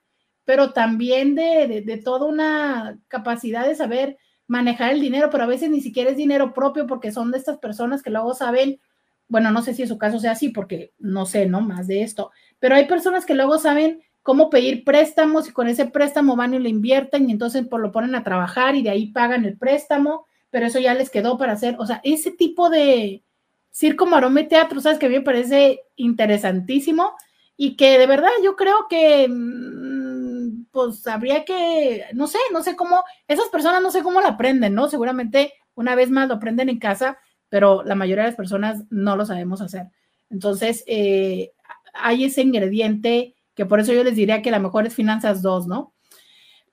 [0.47, 4.17] pero también de, toda una capacidad de saber
[4.47, 7.57] manejar el dinero, pero a veces ni siquiera es dinero propio porque son de estas
[7.57, 8.79] personas que luego saben
[9.27, 11.61] bueno, no sé si en su caso sea así, porque no sé, ¿no?
[11.61, 15.85] Más de esto, pero hay personas que luego saben cómo pedir préstamos y con ese
[15.85, 19.07] préstamo van y lo invierten y entonces pues, lo ponen a trabajar y de ahí
[19.07, 23.23] pagan el préstamo, pero eso ya les quedó para hacer, o sea, ese tipo de
[23.71, 24.99] circo, maroma teatro, ¿sabes?
[24.99, 27.13] Que a mí me parece interesantísimo
[27.55, 32.75] y que de verdad yo creo que mm, pues habría que, no sé, no sé
[32.75, 34.89] cómo, esas personas no sé cómo lo aprenden, ¿no?
[34.89, 37.17] Seguramente una vez más lo aprenden en casa,
[37.49, 39.87] pero la mayoría de las personas no lo sabemos hacer.
[40.29, 41.51] Entonces, eh,
[41.93, 45.67] hay ese ingrediente que por eso yo les diría que la mejor es Finanzas 2,
[45.67, 45.93] ¿no?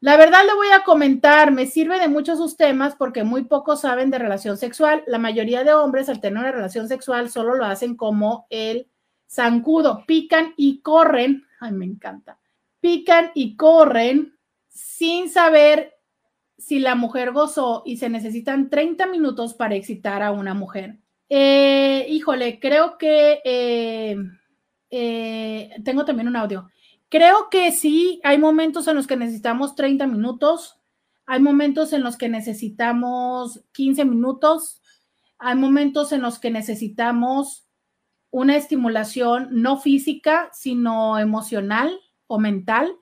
[0.01, 3.81] La verdad le voy a comentar, me sirve de muchos sus temas porque muy pocos
[3.81, 5.03] saben de relación sexual.
[5.07, 8.91] La mayoría de hombres al tener una relación sexual solo lo hacen como el
[9.31, 11.45] zancudo, pican y corren.
[11.59, 12.39] Ay, me encanta.
[12.81, 14.37] Pican y corren
[14.69, 15.94] sin saber
[16.65, 20.99] si la mujer gozó y se necesitan 30 minutos para excitar a una mujer.
[21.29, 24.17] Eh, híjole, creo que eh,
[24.89, 26.71] eh, tengo también un audio.
[27.11, 30.81] Creo que sí, hay momentos en los que necesitamos 30 minutos,
[31.27, 34.81] hay momentos en los que necesitamos 15 minutos,
[35.39, 37.69] hay momentos en los que necesitamos
[38.31, 42.97] una estimulación no física, sino emocional o mental.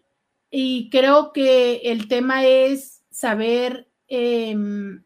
[0.51, 5.05] Y creo que el tema es saber em,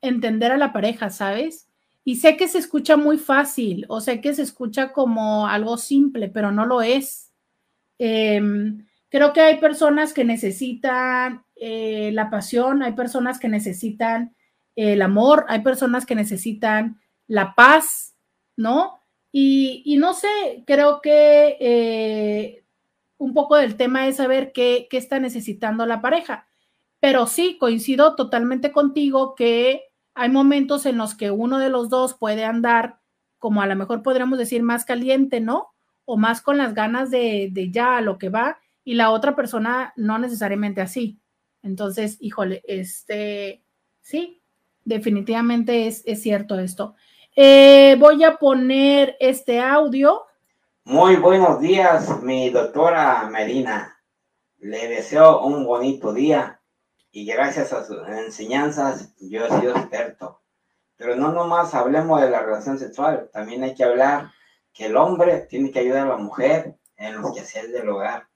[0.00, 1.68] entender a la pareja, ¿sabes?
[2.04, 6.28] Y sé que se escucha muy fácil, o sé que se escucha como algo simple,
[6.28, 7.32] pero no lo es.
[7.98, 14.34] Em, creo que hay personas que necesitan eh, la pasión, hay personas que necesitan
[14.76, 18.16] el amor, hay personas que necesitan la paz,
[18.56, 19.00] ¿no?
[19.32, 22.64] Y, no sé, creo que eh,
[23.18, 26.49] un poco del tema es saber qué, qué está necesitando la pareja.
[27.00, 29.84] Pero sí, coincido totalmente contigo que
[30.14, 33.00] hay momentos en los que uno de los dos puede andar,
[33.38, 35.70] como a lo mejor podríamos decir, más caliente, ¿no?
[36.12, 40.18] o más con las ganas de, ya lo que va y la otra persona no
[40.18, 41.20] necesariamente así.
[41.62, 43.62] Entonces, híjole, este,
[44.00, 44.42] sí,
[44.84, 46.96] definitivamente es, cierto esto.
[47.36, 50.22] Eh, voy a poner este audio.
[50.82, 53.96] Muy buenos días, mi doctora Medina.
[54.58, 56.59] Le deseo un bonito día
[57.12, 60.40] y gracias a sus enseñanzas yo he sido experto.
[60.96, 64.30] Pero no nomás hablemos de la relación sexual, también hay que hablar
[64.72, 68.28] que el hombre tiene que ayudar a la mujer en los quehaceres del hogar.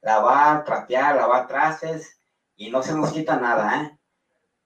[0.00, 2.18] Lavar, trapear, lavar trastes
[2.56, 3.98] y no se nos quita nada, ¿eh?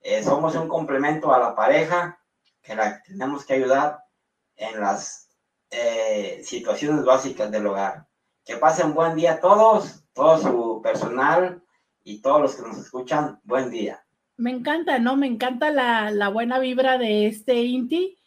[0.01, 0.23] ¿eh?
[0.23, 2.19] somos un complemento a la pareja
[2.61, 4.03] que la tenemos que ayudar
[4.55, 5.29] en las
[5.69, 8.07] eh, situaciones básicas del hogar.
[8.43, 11.63] Que pasen buen día todos, todo su personal
[12.07, 14.03] y todos los que nos escuchan, buen día.
[14.37, 15.15] Me encanta, ¿no?
[15.15, 18.17] Me encanta la, la buena vibra de este Inti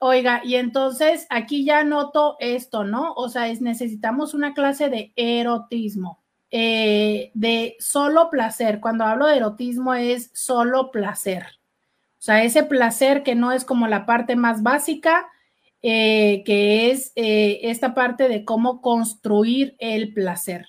[0.00, 3.14] Oiga, y entonces aquí ya noto esto, ¿no?
[3.14, 6.22] O sea, es, necesitamos una clase de erotismo,
[6.52, 8.78] eh, de solo placer.
[8.78, 11.46] Cuando hablo de erotismo es solo placer.
[12.12, 15.26] O sea, ese placer que no es como la parte más básica,
[15.82, 20.68] eh, que es eh, esta parte de cómo construir el placer.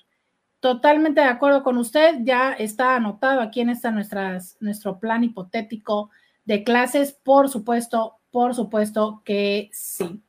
[0.60, 6.10] Totalmente de acuerdo con usted, ya está anotado aquí en esta nuestro plan hipotético
[6.44, 10.22] de clases, por supuesto, por supuesto que sí.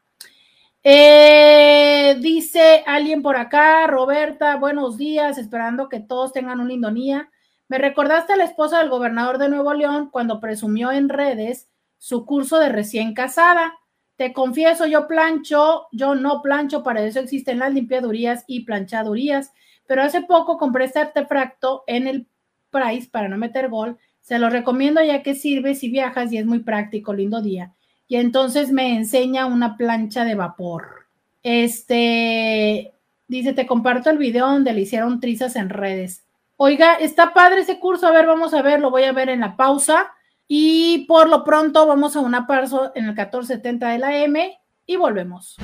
[0.84, 7.30] Eh, dice alguien por acá, Roberta, buenos días, esperando que todos tengan un lindo día.
[7.68, 12.26] Me recordaste a la esposa del gobernador de Nuevo León cuando presumió en redes su
[12.26, 13.76] curso de recién casada.
[14.16, 19.52] Te confieso, yo plancho, yo no plancho, para eso existen las limpiadurías y planchadurías,
[19.92, 22.26] pero hace poco compré este artefacto en el
[22.70, 23.98] Price para no meter gol.
[24.22, 27.74] Se lo recomiendo ya que sirve si viajas y es muy práctico, lindo día
[28.12, 31.08] y entonces me enseña una plancha de vapor.
[31.44, 32.94] Este,
[33.30, 36.26] dice, te comparto el video donde le hicieron trizas en redes.
[36.58, 39.40] Oiga, está padre ese curso, a ver, vamos a ver, lo voy a ver en
[39.40, 40.12] la pausa.
[40.46, 44.96] Y por lo pronto vamos a una pausa en el 1470 de la M y
[44.98, 45.56] volvemos.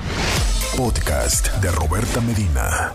[0.77, 2.93] Podcast de Roberta Medina.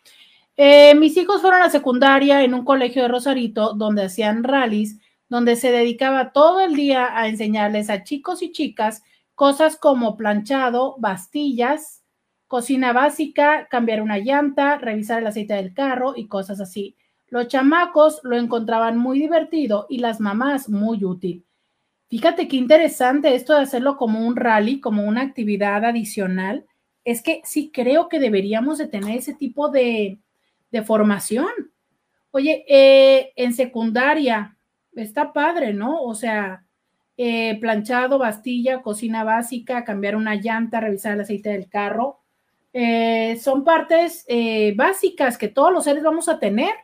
[0.56, 4.98] Eh, mis hijos fueron a secundaria en un colegio de Rosarito donde hacían rallies,
[5.28, 9.02] donde se dedicaba todo el día a enseñarles a chicos y chicas
[9.34, 12.02] cosas como planchado, bastillas,
[12.46, 16.96] cocina básica, cambiar una llanta, revisar el aceite del carro y cosas así.
[17.26, 21.44] Los chamacos lo encontraban muy divertido y las mamás muy útil.
[22.12, 26.66] Fíjate qué interesante esto de hacerlo como un rally, como una actividad adicional.
[27.06, 30.18] Es que sí creo que deberíamos de tener ese tipo de,
[30.84, 31.48] formación.
[32.30, 34.58] Oye, eh, en secundaria,
[34.94, 36.02] está padre, ¿no?
[36.02, 36.66] O sea,
[37.16, 42.20] eh, planchado, bastilla, cocina básica, cambiar una llanta, revisar el aceite del carro.
[42.74, 44.26] Eh, son partes
[44.76, 46.74] básicas que todos los seres vamos a tener,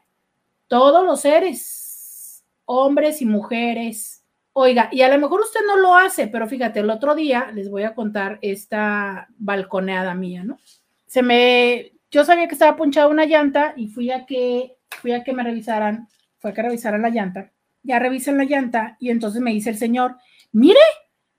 [0.68, 4.18] todos los seres, hombres y mujeres.
[4.52, 7.70] Oiga, y a lo mejor usted no lo hace, pero fíjate, el otro día les
[7.70, 10.58] voy a contar esta balconeada mía, ¿no?
[11.06, 15.22] Se me, yo sabía que estaba punchada una llanta y fui a que, fui a
[15.22, 16.08] que me revisaran,
[16.38, 17.52] fue a que revisaran la llanta
[17.82, 20.16] ya revisan la llanta y entonces me dice el señor,
[20.52, 20.80] mire,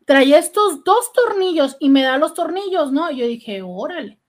[0.06, 3.11] traía estos dos tornillos y me da los tornillos, ¿no?
[3.11, 4.19] Y yo dije, órale.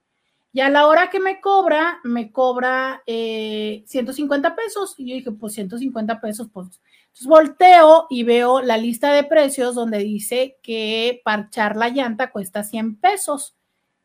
[0.53, 4.95] Y a la hora que me cobra, me cobra 150 eh, pesos.
[4.97, 6.81] Y yo dije, pues 150 pesos, pues.
[7.11, 12.63] Entonces volteo y veo la lista de precios donde dice que parchar la llanta cuesta
[12.63, 13.55] 100 pesos.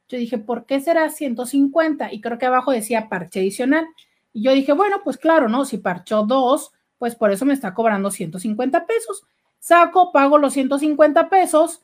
[0.08, 2.12] Yo dije, ¿por qué será 150?
[2.12, 3.86] Y creo que abajo decía parche adicional.
[4.32, 5.64] Y yo dije, bueno, pues claro, ¿no?
[5.64, 9.24] Si parchó dos, pues por eso me está cobrando 150 pesos.
[9.58, 11.82] Saco, pago los 150 pesos,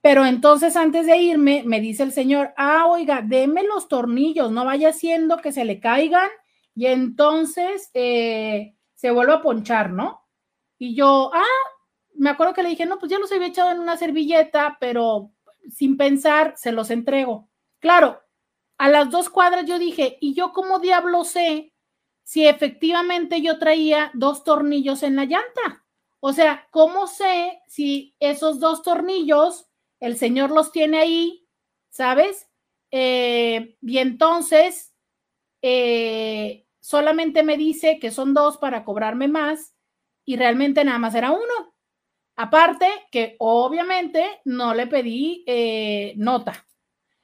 [0.00, 4.64] pero entonces antes de irme me dice el señor, ah, oiga, deme los tornillos, no
[4.64, 6.28] vaya haciendo que se le caigan
[6.74, 10.22] y entonces eh, se vuelva a ponchar, ¿no?
[10.78, 11.44] Y yo, ah,
[12.14, 15.32] me acuerdo que le dije, no, pues ya los había echado en una servilleta, pero
[15.70, 17.48] sin pensar, se los entrego.
[17.80, 18.20] Claro,
[18.78, 21.72] a las dos cuadras yo dije, ¿y yo cómo diablo sé
[22.28, 25.86] si efectivamente yo traía dos tornillos en la llanta.
[26.20, 29.66] O sea, ¿cómo sé si esos dos tornillos
[29.98, 31.48] el señor los tiene ahí,
[31.88, 32.46] ¿sabes?
[32.90, 34.92] Eh, y entonces
[35.62, 39.74] eh, solamente me dice que son dos para cobrarme más
[40.28, 41.74] y realmente nada más era uno.
[42.36, 46.66] Aparte que obviamente no le pedí eh, nota.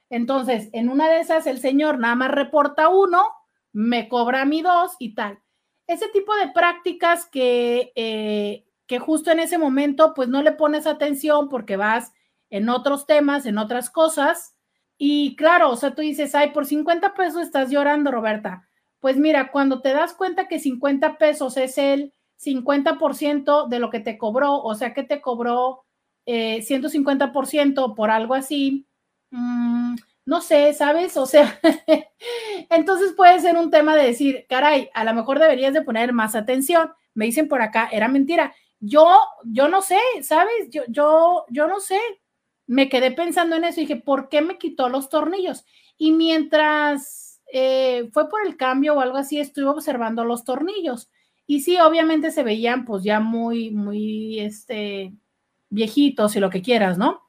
[0.09, 3.27] Entonces, en una de esas el señor nada más reporta uno
[3.71, 5.37] me cobra mi dos y tal.
[5.85, 10.87] Ese tipo de prácticas que, eh, que justo en ese momento pues no le pones
[10.87, 12.11] atención porque vas
[12.49, 14.55] en otros temas, en otras cosas.
[14.97, 18.67] Y claro, o sea, tú dices, ay, por 50 pesos estás llorando, Roberta.
[18.99, 23.99] Pues mira, cuando te das cuenta que 50 pesos es el 50% de lo que
[23.99, 25.85] te cobró, o sea que te cobró
[26.25, 28.87] eh, 150% por algo así,
[29.31, 29.95] mmm,
[30.25, 31.15] no sé, ¿sabes?
[31.17, 31.59] O sea,
[32.69, 36.35] entonces puede ser un tema de decir, caray, a lo mejor deberías de poner más
[36.35, 36.91] atención.
[37.13, 38.53] Me dicen por acá, era mentira.
[38.79, 39.07] Yo,
[39.45, 40.69] yo no sé, ¿sabes?
[40.69, 41.99] Yo, yo, yo no sé.
[42.67, 45.65] Me quedé pensando en eso y dije, ¿por qué me quitó los tornillos?
[45.97, 51.09] Y mientras eh, fue por el cambio o algo así, estuve observando los tornillos.
[51.47, 55.13] Y sí, obviamente se veían pues ya muy, muy, este,
[55.69, 57.21] viejitos y lo que quieras, ¿no?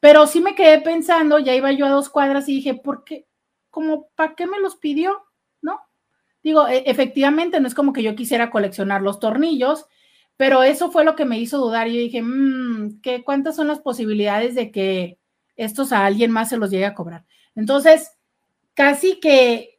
[0.00, 3.26] Pero sí me quedé pensando, ya iba yo a dos cuadras y dije, ¿por qué?
[3.70, 5.22] Como, ¿para qué me los pidió?
[5.62, 5.80] ¿No?
[6.42, 9.86] Digo, e, efectivamente, no es como que yo quisiera coleccionar los tornillos,
[10.36, 11.86] pero eso fue lo que me hizo dudar.
[11.88, 15.18] Yo dije, mmm, ¿qué, ¿cuántas son las posibilidades de que
[15.56, 17.26] estos a alguien más se los llegue a cobrar?
[17.54, 18.12] Entonces,
[18.74, 19.69] casi que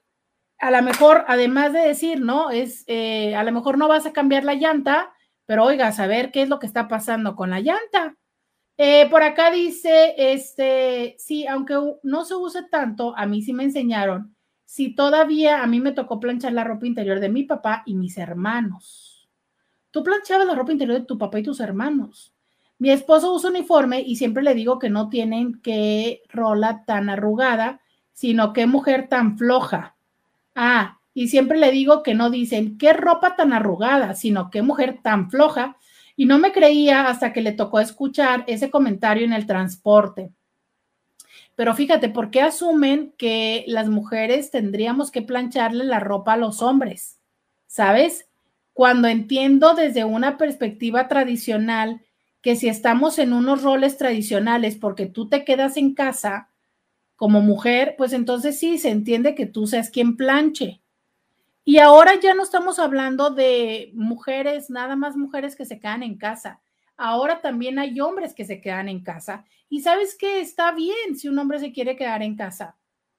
[0.61, 2.51] a lo mejor, además de decir, ¿no?
[2.51, 5.11] Es, eh, a lo mejor no vas a cambiar la llanta,
[5.47, 8.15] pero oiga, saber qué es lo que está pasando con la llanta.
[8.77, 13.63] Eh, por acá dice, este, sí, aunque no se use tanto, a mí sí me
[13.63, 17.95] enseñaron, si todavía a mí me tocó planchar la ropa interior de mi papá y
[17.95, 19.29] mis hermanos.
[19.89, 22.33] Tú planchabas la ropa interior de tu papá y tus hermanos.
[22.77, 27.81] Mi esposo usa uniforme y siempre le digo que no tienen que rola tan arrugada,
[28.13, 29.97] sino que mujer tan floja.
[30.55, 34.99] Ah, y siempre le digo que no dicen qué ropa tan arrugada, sino qué mujer
[35.01, 35.77] tan floja,
[36.15, 40.31] y no me creía hasta que le tocó escuchar ese comentario en el transporte.
[41.55, 46.61] Pero fíjate, ¿por qué asumen que las mujeres tendríamos que plancharle la ropa a los
[46.61, 47.19] hombres?
[47.67, 48.29] ¿Sabes?
[48.73, 52.01] Cuando entiendo desde una perspectiva tradicional
[52.41, 56.49] que si estamos en unos roles tradicionales porque tú te quedas en casa
[57.21, 60.81] como mujer, pues entonces sí se entiende que tú seas quien planche.
[61.63, 66.17] Y ahora ya no estamos hablando de mujeres, nada más mujeres que se quedan en
[66.17, 66.61] casa.
[66.97, 69.45] Ahora también hay hombres que se quedan en casa.
[69.69, 72.75] Y sabes que está bien si un hombre se quiere quedar en casa.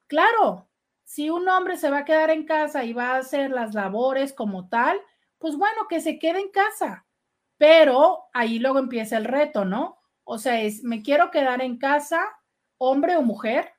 [0.08, 0.68] Claro,
[1.04, 4.32] si un hombre se va a quedar en casa y va a hacer las labores
[4.32, 5.00] como tal,
[5.38, 7.06] pues bueno, que se quede en casa.
[7.56, 10.00] Pero ahí luego empieza el reto, ¿no?
[10.24, 12.20] O sea, es, me quiero quedar en casa,
[12.78, 13.70] hombre o mujer,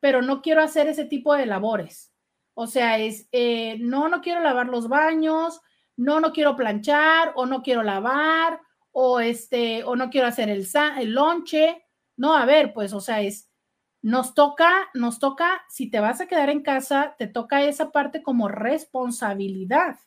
[0.00, 2.12] pero no quiero hacer ese tipo de labores.
[2.54, 5.60] O sea, es, eh, no, no quiero lavar los baños,
[5.96, 8.60] no, no quiero planchar, o no quiero lavar,
[8.92, 10.66] o este, o no quiero hacer el,
[10.98, 11.84] el lonche.
[12.16, 13.50] No, a ver, pues, o sea, es,
[14.02, 18.22] nos toca, nos toca, si te vas a quedar en casa, te toca esa parte
[18.22, 19.98] como responsabilidad.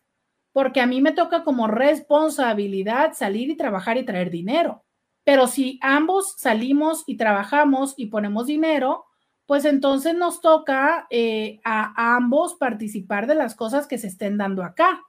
[0.52, 4.84] porque a mí me toca como responsabilidad salir y trabajar y traer dinero.
[5.24, 9.06] Pero si ambos salimos y trabajamos y ponemos dinero,
[9.50, 14.64] pues entonces nos toca eh, a, ambos participar de las cosas que se estén dando
[14.64, 15.02] acá,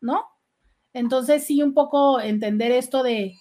[0.00, 0.24] ¿no?
[0.92, 3.36] Entonces sí, un poco entender esto de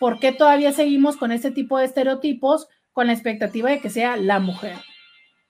[0.00, 4.16] por qué todavía seguimos con este tipo de estereotipos con la expectativa de que sea
[4.16, 4.74] la mujer.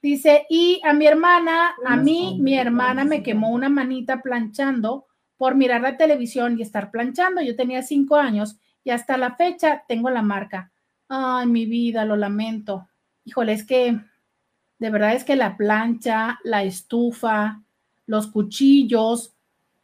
[0.03, 5.07] Dice, y a mi hermana, a mí, mi hermana me quemó una manita planchando
[5.39, 7.41] por mirar la televisión y estar planchando.
[7.41, 10.73] Yo tenía cinco años y hasta la fecha tengo la marca.
[11.09, 12.91] Ay, mi vida, lo lamento.
[13.24, 13.99] Híjole, es que
[14.82, 17.62] de verdad es que la plancha, la estufa,
[18.04, 19.32] los cuchillos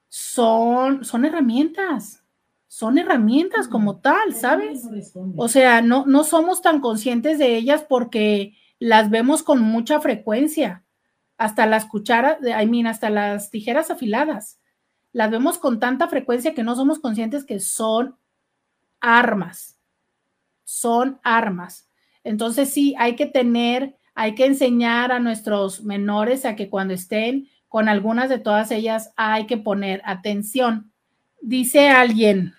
[0.09, 2.25] son, son herramientas.
[2.67, 4.83] Son herramientas como tal, ¿sabes?
[5.37, 10.85] O sea, no, no somos tan conscientes de ellas porque las vemos con mucha frecuencia.
[11.37, 14.59] Hasta las cucharas, I mean, hasta las tijeras afiladas.
[15.13, 18.17] Las vemos con tanta frecuencia que no somos conscientes que son
[19.01, 19.79] armas.
[20.65, 21.89] Son armas.
[22.25, 27.49] Entonces sí, hay que tener, hay que enseñar a nuestros menores a que cuando estén
[27.69, 30.91] con algunas de todas ellas hay que poner atención.
[31.41, 32.53] Dice alguien,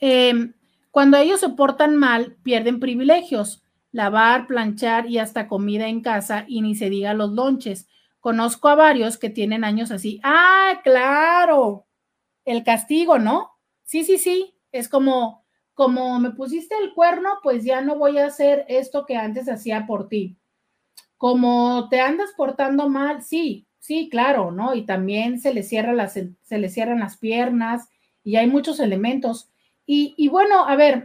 [0.00, 0.54] em,
[0.90, 3.62] cuando ellos se portan mal, pierden privilegios
[3.92, 7.86] lavar, planchar y hasta comida en casa y ni se diga los lonches.
[8.20, 10.20] Conozco a varios que tienen años así.
[10.24, 11.84] Ah, claro.
[12.46, 13.50] El castigo, ¿no?
[13.82, 14.54] Sí, sí, sí.
[14.72, 15.44] Es como,
[15.74, 19.84] como me pusiste el cuerno, pues ya no voy a hacer esto que antes hacía
[19.86, 20.38] por ti.
[21.18, 24.74] Como te andas portando mal, sí, sí, claro, ¿no?
[24.74, 27.88] Y también se le, cierra las, se cierran las piernas
[28.22, 29.50] y hay muchos elementos.
[29.86, 31.04] Y, y bueno, a ver,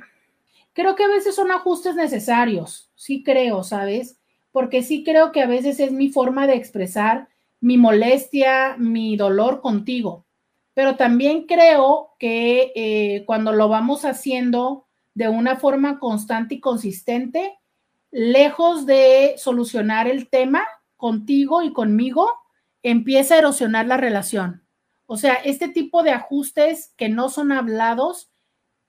[0.79, 4.17] Creo que a veces son ajustes necesarios, sí creo, ¿sabes?
[4.53, 7.27] Porque sí creo que a veces es mi forma de expresar
[7.59, 10.25] mi molestia, mi dolor contigo.
[10.73, 17.59] Pero también creo que eh, cuando lo vamos haciendo de una forma constante y consistente,
[18.11, 20.65] lejos de solucionar el tema
[20.97, 22.29] contigo y conmigo,
[22.83, 24.65] empieza a erosionar la relación.
[25.05, 28.29] O sea, este tipo de ajustes que no son hablados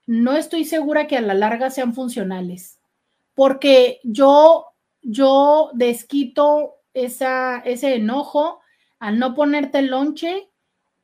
[0.06, 2.80] no estoy segura que a la larga sean funcionales,
[3.34, 4.66] porque yo,
[5.02, 8.60] yo desquito esa, ese enojo
[8.98, 10.50] al no ponerte el lonche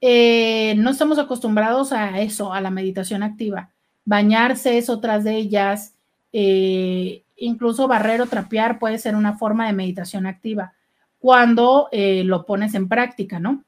[0.00, 3.70] Eh, no estamos acostumbrados a eso, a la meditación activa.
[4.04, 5.96] Bañarse es otras de ellas.
[6.32, 10.74] Eh, incluso barrer o trapear puede ser una forma de meditación activa
[11.18, 13.64] cuando eh, lo pones en práctica, ¿no?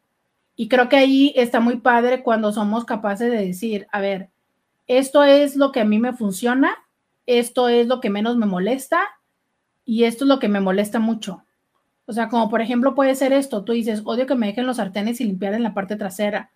[0.54, 4.28] Y creo que ahí está muy padre cuando somos capaces de decir, a ver,
[4.86, 6.76] esto es lo que a mí me funciona,
[7.26, 9.02] esto es lo que menos me molesta
[9.84, 11.44] y esto es lo que me molesta mucho.
[12.06, 14.76] O sea, como por ejemplo puede ser esto, tú dices, odio que me dejen los
[14.76, 16.50] sartenes y limpiar en la parte trasera,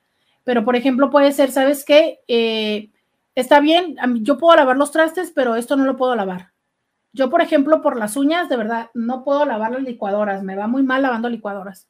[0.44, 2.20] pero por ejemplo puede ser, ¿sabes qué?
[2.28, 2.90] Eh,
[3.34, 6.52] está bien, yo puedo lavar los trastes, pero esto no lo puedo lavar.
[7.12, 10.66] Yo, por ejemplo, por las uñas, de verdad, no puedo lavar las licuadoras, me va
[10.66, 11.88] muy mal lavando licuadoras.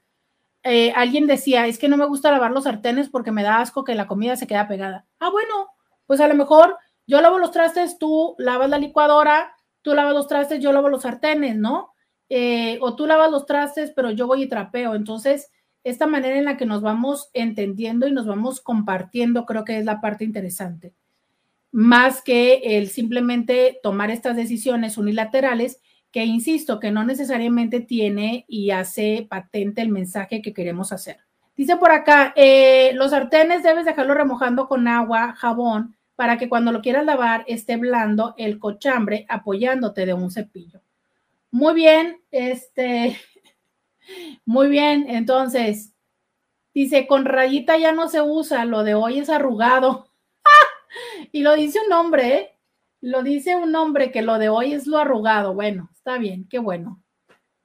[0.62, 3.84] Eh, alguien decía, es que no me gusta lavar los sartenes porque me da asco
[3.84, 5.06] que la comida se queda pegada.
[5.20, 5.68] Ah, bueno,
[6.06, 10.26] pues a lo mejor yo lavo los trastes, tú lavas la licuadora, tú lavas los
[10.26, 11.92] trastes, yo lavo los sartenes, ¿no?
[12.28, 14.94] Eh, o tú lavas los trastes, pero yo voy y trapeo.
[14.94, 15.50] Entonces,
[15.84, 19.84] esta manera en la que nos vamos entendiendo y nos vamos compartiendo, creo que es
[19.84, 20.94] la parte interesante
[21.76, 28.70] más que el simplemente tomar estas decisiones unilaterales que, insisto, que no necesariamente tiene y
[28.70, 31.18] hace patente el mensaje que queremos hacer.
[31.54, 36.72] Dice por acá, eh, los sartenes debes dejarlo remojando con agua, jabón, para que cuando
[36.72, 40.80] lo quieras lavar esté blando el cochambre apoyándote de un cepillo.
[41.50, 43.18] Muy bien, este,
[44.44, 45.92] muy bien, entonces,
[46.74, 50.08] dice, con rayita ya no se usa, lo de hoy es arrugado.
[51.32, 52.52] y lo dice un hombre, ¿eh?
[53.02, 55.54] Lo dice un hombre que lo de hoy es lo arrugado.
[55.54, 57.02] Bueno, está bien, qué bueno.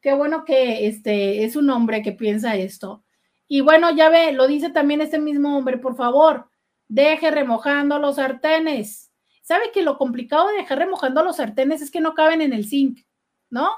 [0.02, 3.04] Qué bueno que este es un hombre que piensa esto.
[3.48, 6.51] Y bueno, ya ve, lo dice también este mismo hombre, por favor,
[6.92, 9.14] deje remojando los sartenes.
[9.44, 12.68] ¿Sabe que lo complicado de dejar remojando los sartenes es que no caben en el
[12.68, 13.00] zinc,
[13.50, 13.70] ¿no?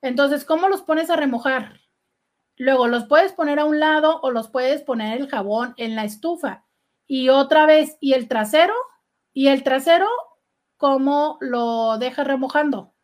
[0.00, 1.80] Entonces, ¿cómo los pones a remojar?
[2.56, 6.04] Luego los puedes poner a un lado o los puedes poner el jabón en la
[6.04, 6.64] estufa.
[7.08, 8.74] Y otra vez, ¿y el trasero?
[9.32, 10.08] ¿Y el trasero
[10.76, 12.94] cómo lo dejas remojando?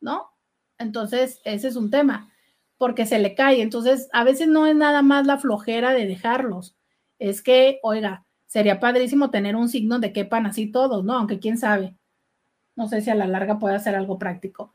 [0.00, 0.30] ¿No?
[0.78, 2.32] Entonces, ese es un tema,
[2.78, 3.60] porque se le cae.
[3.60, 6.78] Entonces, a veces no es nada más la flojera de dejarlos.
[7.18, 11.14] Es que, oiga, sería padrísimo tener un signo de quepan así todos, ¿no?
[11.14, 11.94] Aunque quién sabe.
[12.74, 14.72] No sé si a la larga puede ser algo práctico.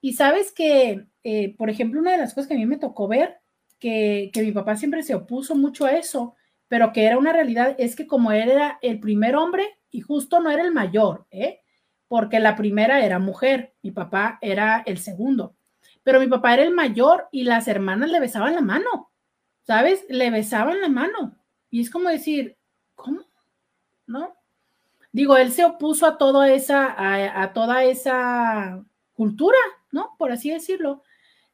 [0.00, 3.06] y sabes que, eh, por ejemplo, una de las cosas que a mí me tocó
[3.06, 3.36] ver,
[3.78, 6.34] que, que mi papá siempre se opuso mucho a eso,
[6.66, 10.40] pero que era una realidad, es que como él era el primer hombre y justo
[10.40, 11.61] no era el mayor, ¿eh?
[12.12, 15.56] Porque la primera era mujer, mi papá era el segundo,
[16.02, 19.10] pero mi papá era el mayor y las hermanas le besaban la mano,
[19.62, 20.04] ¿sabes?
[20.10, 21.34] Le besaban la mano.
[21.70, 22.58] Y es como decir,
[22.94, 23.22] ¿cómo?
[24.06, 24.36] ¿No?
[25.10, 26.94] Digo, él se opuso a toda esa,
[27.40, 28.84] a, toda esa
[29.14, 29.56] cultura,
[29.90, 30.14] ¿no?
[30.18, 31.04] Por así decirlo.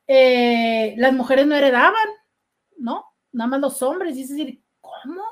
[0.08, 2.08] Eh, las mujeres no heredaban,
[2.76, 3.04] ¿no?
[3.30, 4.16] Nada más los hombres.
[4.16, 5.22] Y es decir, ¿cómo?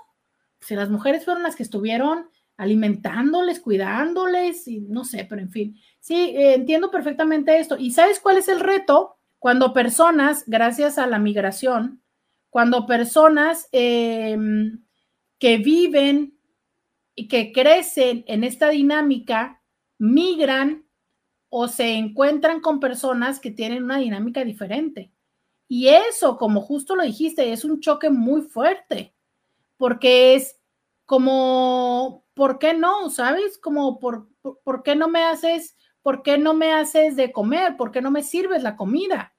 [0.60, 5.76] Si las mujeres fueron las que estuvieron alimentándoles, cuidándoles, y no sé, pero en fin.
[6.00, 7.76] Sí, eh, entiendo perfectamente esto.
[7.78, 9.18] ¿Y sabes cuál es el reto?
[9.38, 12.02] Cuando personas, gracias a la migración,
[12.50, 14.82] cuando personas em,
[15.38, 16.38] que viven
[17.14, 19.62] y que crecen en esta dinámica
[19.98, 20.86] migran
[21.48, 25.12] o se encuentran con personas que tienen una dinámica diferente.
[25.68, 29.14] Y eso, como justo lo dijiste, es un choque muy fuerte,
[29.76, 30.58] porque es
[31.06, 33.10] como, ¿por qué no?
[33.10, 33.58] ¿Sabes?
[33.58, 37.76] Como, ¿por, por, qué no me haces, por qué no me haces de comer?
[37.76, 39.34] ¿Por qué no me sirves la comida?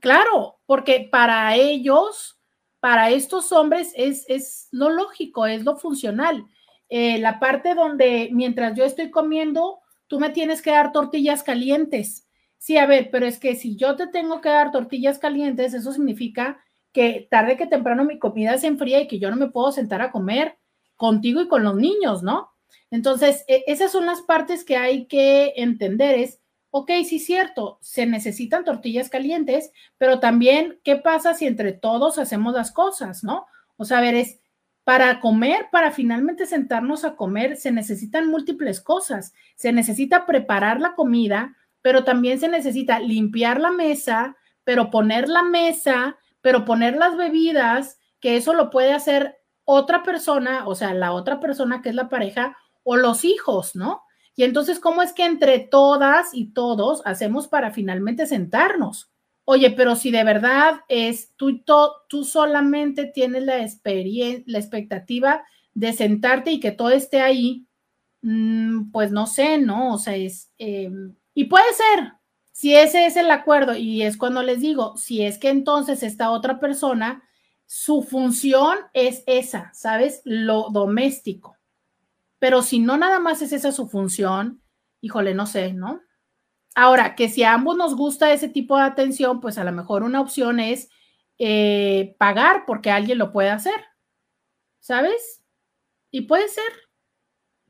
[0.00, 2.42] Claro, porque para ellos
[2.82, 6.44] para estos hombres es, es lo lógico, es lo funcional.
[6.88, 9.78] Eh, la parte donde mientras yo estoy comiendo,
[10.08, 12.28] tú me tienes que dar tortillas calientes.
[12.58, 15.92] Sí, a ver, pero es que si yo te tengo que dar tortillas calientes, eso
[15.92, 16.58] significa
[16.90, 20.02] que tarde que temprano mi comida se enfría y que yo no me puedo sentar
[20.02, 20.58] a comer
[21.02, 22.52] contigo y con los niños, ¿no?
[22.92, 26.38] Entonces, e, esas son las partes que hay que entender, es
[26.70, 32.20] ok, sí es cierto, se necesitan tortillas calientes, pero también, ¿qué pasa si entre todos
[32.20, 33.46] hacemos las cosas, no?
[33.76, 34.38] O sea, ver, es
[34.84, 39.32] para comer, para finalmente sentarnos a comer, se necesitan múltiples cosas.
[39.56, 45.42] Se necesita preparar la comida, pero también se necesita limpiar la mesa, pero poner la
[45.42, 51.12] mesa, pero poner las bebidas, que eso lo puede hacer otra persona, o sea, la
[51.12, 54.02] otra persona que es la pareja o los hijos, ¿no?
[54.34, 59.10] Y entonces, ¿cómo es que entre todas y todos hacemos para finalmente sentarnos?
[59.44, 61.62] Oye, pero si de verdad es tú,
[62.08, 65.42] tú solamente tienes la, experiencia, la expectativa
[65.74, 67.66] de sentarte y que todo esté ahí,
[68.22, 69.94] mm, pues no sé, ¿no?
[69.94, 70.50] O sea, es...
[70.58, 72.12] Em, y puede ser,
[72.52, 76.30] si ese es el acuerdo, y es cuando les digo, si es que entonces esta
[76.30, 77.22] otra persona,
[77.74, 80.20] su función es esa, ¿sabes?
[80.26, 81.56] Lo doméstico.
[82.38, 84.60] Pero si no nada más es esa su función,
[85.00, 86.02] híjole, no sé, ¿no?
[86.74, 90.02] Ahora, que si a ambos nos gusta ese tipo de atención, pues a lo mejor
[90.02, 90.90] una opción es
[91.38, 93.86] eh, pagar porque alguien lo puede hacer,
[94.78, 95.42] ¿sabes?
[96.10, 96.70] Y puede ser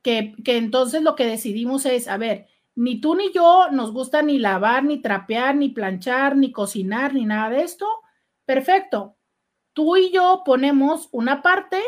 [0.02, 4.20] que, que entonces lo que decidimos es, a ver, ni tú ni yo nos gusta
[4.20, 7.86] ni lavar, ni trapear, ni planchar, ni cocinar, ni nada de esto.
[8.44, 9.16] Perfecto.
[9.73, 11.82] Tú y yo ponemos una parte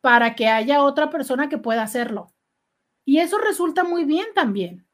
[0.00, 2.32] para que haya otra persona que pueda hacerlo.
[3.04, 4.86] Y eso resulta muy bien también.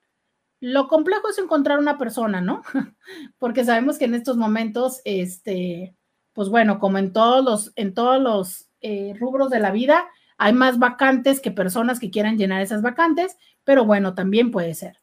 [0.61, 2.63] Lo complejo es encontrar una persona, ¿no?
[3.39, 5.97] Porque sabemos que en estos momentos, este,
[6.35, 10.07] pues bueno, como en todos los, en todos los eh, rubros de la vida,
[10.37, 14.99] hay más vacantes que personas que quieran llenar esas vacantes, pero bueno, también puede ser.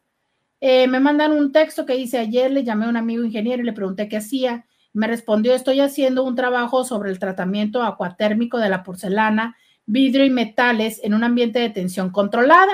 [0.62, 3.66] Eh, me mandan un texto que dice, ayer le llamé a un amigo ingeniero y
[3.66, 4.67] le pregunté qué hacía.
[4.98, 9.56] Me respondió, estoy haciendo un trabajo sobre el tratamiento acuatérmico de la porcelana,
[9.86, 12.72] vidrio y metales en un ambiente de tensión controlada.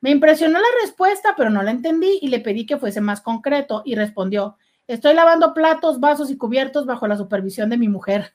[0.00, 3.82] Me impresionó la respuesta, pero no la entendí y le pedí que fuese más concreto
[3.84, 4.56] y respondió,
[4.86, 8.32] estoy lavando platos, vasos y cubiertos bajo la supervisión de mi mujer.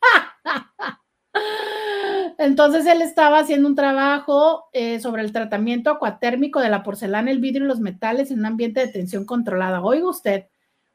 [2.38, 7.40] Entonces él estaba haciendo un trabajo eh, sobre el tratamiento acuatérmico de la porcelana, el
[7.40, 9.82] vidrio y los metales en un ambiente de tensión controlada.
[9.82, 10.46] Oiga usted,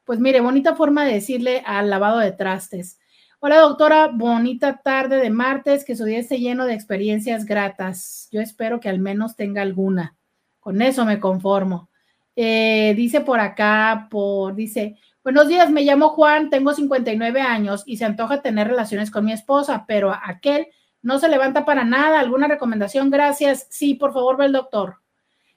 [0.06, 3.00] pues mire, bonita forma de decirle al lavado de trastes.
[3.40, 8.30] Hola doctora, bonita tarde de martes, que su día esté lleno de experiencias gratas.
[8.32, 10.16] Yo espero que al menos tenga alguna.
[10.60, 11.90] Con eso me conformo.
[12.36, 17.98] Eh, dice por acá, por, dice, buenos días, me llamo Juan, tengo 59 años y
[17.98, 20.68] se antoja tener relaciones con mi esposa, pero aquel
[21.02, 22.20] no se levanta para nada.
[22.20, 23.12] ¿Alguna recomendación?
[23.12, 23.68] Gracias.
[23.70, 25.03] Sí, por favor, ve el doctor.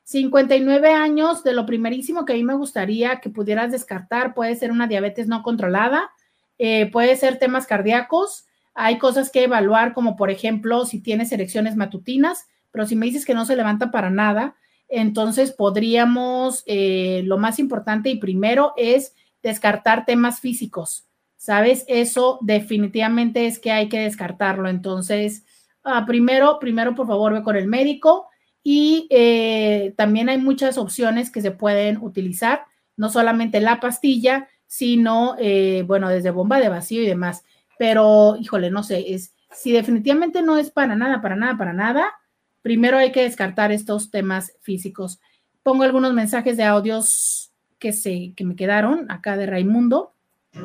[0.06, 4.70] 59 años, de lo primerísimo que a mí me gustaría que pudieras descartar puede ser
[4.70, 6.10] una diabetes no controlada,
[6.58, 11.74] eh, puede ser temas cardíacos, hay cosas que evaluar como por ejemplo si tienes erecciones
[11.74, 14.54] matutinas, pero si me dices que no se levanta para nada,
[14.88, 19.12] entonces podríamos, eh, lo más importante y primero es
[19.42, 21.08] descartar temas físicos.
[21.36, 21.84] ¿sabes?
[21.88, 24.68] Eso definitivamente es que hay que descartarlo.
[24.68, 25.44] Entonces,
[25.82, 28.28] ah, primero, primero, por favor, ve con el médico
[28.68, 32.64] y eh, también hay muchas opciones que se pueden utilizar,
[32.96, 37.44] no solamente la pastilla, sino, eh, bueno, desde bomba de vacío y demás.
[37.78, 42.14] Pero, híjole, no sé, es, si definitivamente no es para nada, para nada, para nada,
[42.60, 45.20] primero hay que descartar estos temas físicos.
[45.62, 50.12] Pongo algunos mensajes de audios que, se, que me quedaron acá de Raimundo.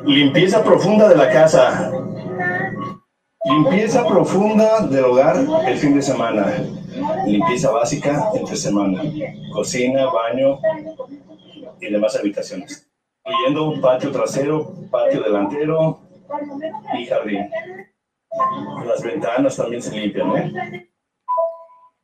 [0.07, 1.91] Limpieza profunda de la casa.
[3.45, 6.51] Limpieza profunda del hogar el fin de semana.
[7.25, 9.01] Limpieza básica entre semana.
[9.53, 10.59] Cocina, baño
[11.79, 12.89] y demás habitaciones.
[13.25, 16.01] Incluyendo patio trasero, patio delantero
[16.97, 17.49] y jardín.
[18.85, 20.89] Las ventanas también se limpian, ¿eh?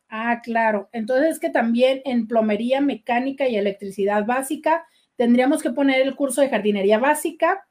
[0.09, 0.89] Ah, claro.
[0.91, 4.85] Entonces es que también en plomería mecánica y electricidad básica
[5.15, 7.67] tendríamos que poner el curso de jardinería básica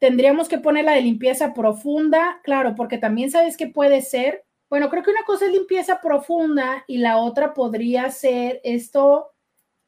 [0.00, 4.88] Tendríamos que poner la de limpieza profunda, claro, porque también sabes que puede ser, bueno,
[4.88, 9.32] creo que una cosa es limpieza profunda y la otra podría ser esto,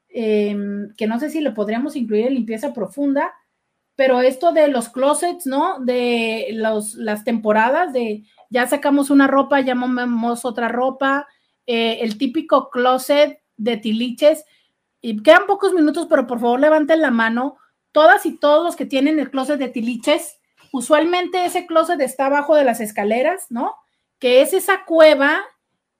[0.09, 3.33] em, que no sé si le podríamos incluir en limpieza profunda,
[3.95, 5.79] pero esto de los closets, ¿no?
[5.81, 11.29] De las temporadas de ya sacamos una ropa, llamamos otra ropa,
[11.67, 14.45] eh, el típico closet de tiliches.
[15.01, 17.57] Y quedan pocos minutos, pero por favor levanten la mano
[17.93, 20.39] todas y todos los que tienen el closet de tiliches,
[20.73, 23.75] usualmente ese closet está abajo de las escaleras, ¿no?
[24.23, 25.43] Que es esa cueva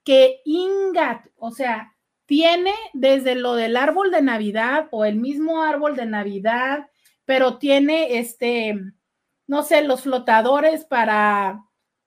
[0.05, 1.93] que Ingat, o sea,
[2.25, 6.87] tiene desde lo del árbol de Navidad o el mismo árbol de Navidad,
[7.25, 8.79] pero tiene este,
[9.45, 11.59] no sé, los flotadores para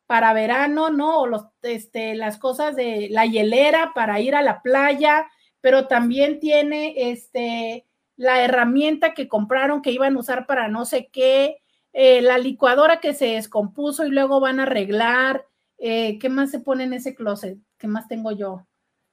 [0.07, 1.21] para verano, ¿no?
[1.21, 5.27] O los, este, las cosas de la hielera para ir a la playa,
[5.61, 7.85] pero también tiene este,
[8.17, 11.59] la herramienta que compraron que iban a usar para no sé qué,
[11.93, 15.45] eh, la licuadora que se descompuso y luego van a arreglar.
[15.79, 17.59] Eh, ¿Qué más se pone en ese closet?
[17.79, 18.67] ¿Qué más tengo yo?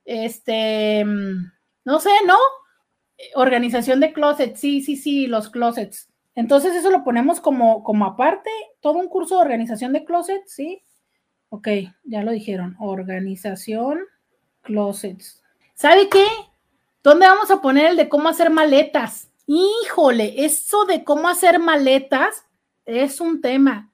[0.06, 1.52] Este, mm,
[1.86, 2.38] no sé, ¿no?
[3.36, 6.10] Organización de closets, sí, sí, sí, los closets.
[6.36, 8.50] Entonces eso lo ponemos como, como aparte,
[8.82, 10.84] todo un curso de organización de closets, ¿sí?
[11.50, 11.68] Ok,
[12.04, 14.00] ya lo dijeron, organización
[14.62, 15.44] closets.
[15.76, 16.26] ¿Sabe qué?
[17.04, 19.30] ¿Dónde vamos a poner el de cómo hacer maletas?
[19.46, 22.46] Híjole, eso de cómo hacer maletas
[22.86, 23.93] es un tema.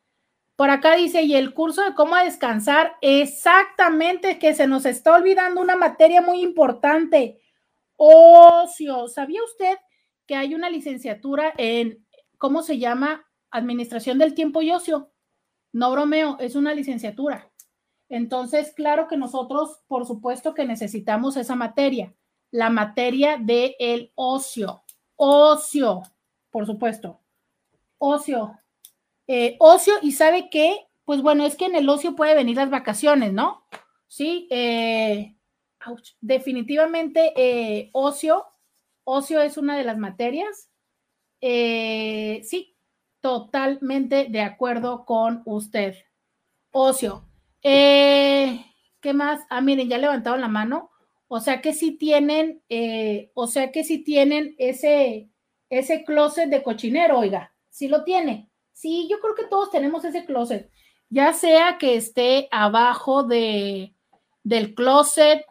[0.60, 5.62] Por acá dice, y el curso de cómo descansar, exactamente, que se nos está olvidando
[5.62, 7.40] una materia muy importante,
[7.96, 9.08] ocio.
[9.08, 9.78] ¿Sabía usted
[10.28, 12.06] que hay una licenciatura en,
[12.38, 13.26] ¿cómo se llama?
[13.52, 15.14] Administración del tiempo y ocio.
[15.72, 17.50] No bromeo, es una licenciatura.
[18.10, 22.14] Entonces, claro que nosotros, por supuesto que necesitamos esa materia
[22.52, 24.84] la materia del el ocio.
[25.16, 26.04] Ocio,
[26.50, 27.22] por supuesto.
[27.98, 28.60] Ocio.
[29.32, 30.88] Eh, ocio, y sabe qué?
[31.06, 33.64] Pues bueno, es que en el ocio puede venir las vacaciones, ¿no?
[34.08, 35.36] Sí, eh,
[36.20, 38.48] definitivamente eh, ocio.
[39.04, 40.72] Ocio es una de las materias.
[41.40, 42.76] sí,
[43.22, 45.94] totalmente de acuerdo con usted.
[46.72, 47.24] Ocio.
[47.62, 49.42] ¿Qué más?
[49.52, 50.90] Ah, miren, ya levantaron la mano
[51.28, 52.64] O sea que sí tienen,
[53.36, 55.30] o sea que sí tienen ese,
[55.70, 58.50] ese closet de cochinero, oiga, sí lo tiene.
[58.80, 60.72] Sí, yo creo que todos tenemos ese closet,
[61.10, 63.94] ya sea que esté abajo de,
[64.44, 65.44] del closet,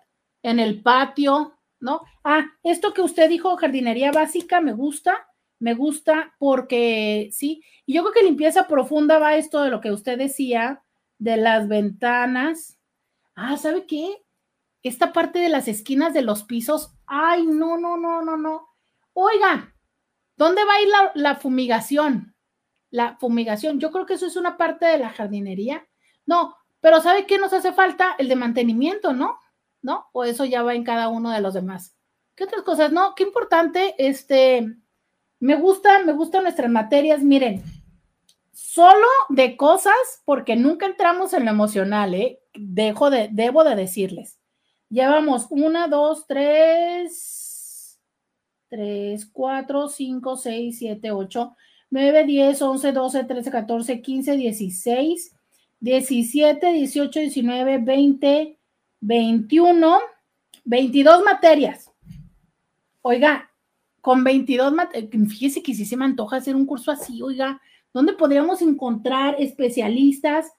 [0.43, 2.03] en el patio, ¿no?
[2.25, 5.29] Ah, esto que usted dijo, jardinería básica, me gusta,
[5.59, 10.17] me gusta porque sí, yo creo que limpieza profunda va esto de lo que usted
[10.17, 10.83] decía,
[11.19, 12.79] de las ventanas.
[13.35, 14.25] Ah, ¿sabe qué?
[14.83, 18.69] esta parte de las esquinas de los pisos, ay, no, no, no, no, no.
[19.13, 19.75] Oiga,
[20.37, 22.35] ¿dónde va a ir la, fumigación?
[22.91, 25.87] La fumigación, yo creo que eso es una parte de la jardinería.
[26.27, 28.15] No, pero ¿sabe qué nos hace falta?
[28.19, 29.39] El de mantenimiento, ¿no?
[29.83, 30.07] ¿No?
[30.13, 31.97] O eso ya va en cada uno de los demás.
[32.35, 32.93] ¿Qué otras cosas?
[32.93, 34.77] No, qué importante, este,
[35.41, 37.63] me gusta, me gustan nuestras materias, miren,
[38.53, 42.41] solo de cosas, porque nunca entramos en lo emocional, ¿eh?
[42.55, 44.39] Dejo de, debo de decirles.
[44.89, 48.01] Llevamos una, dos, tres,
[48.69, 51.57] tres, cuatro, cinco, seis, siete, ocho,
[51.91, 55.35] nueve, diez, once, doce, trece, catorce, quince, dieciséis,
[55.81, 58.59] diecisiete, dieciocho, diecinueve, veinte,
[59.01, 60.01] veintiuno,
[60.65, 61.91] veintidós materias.
[63.03, 63.51] Oiga,
[64.01, 67.61] con 22 materias, fíjese que si se me antoja hacer un curso así, oiga,
[67.93, 70.53] ¿dónde podríamos encontrar especialistas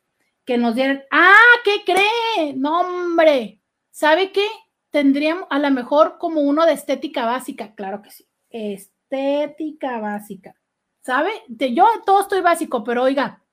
[0.45, 2.53] que nos dieran, ah, ¿qué cree?
[2.56, 3.60] No, hombre,
[3.99, 4.47] ¿Sabe qué?
[4.91, 8.26] Tendríamos a lo mejor como uno de estética básica, claro que sí.
[8.49, 10.56] Estética básica.
[11.02, 11.32] ¿Sabe?
[11.48, 13.44] yo todo estoy básico, pero oiga,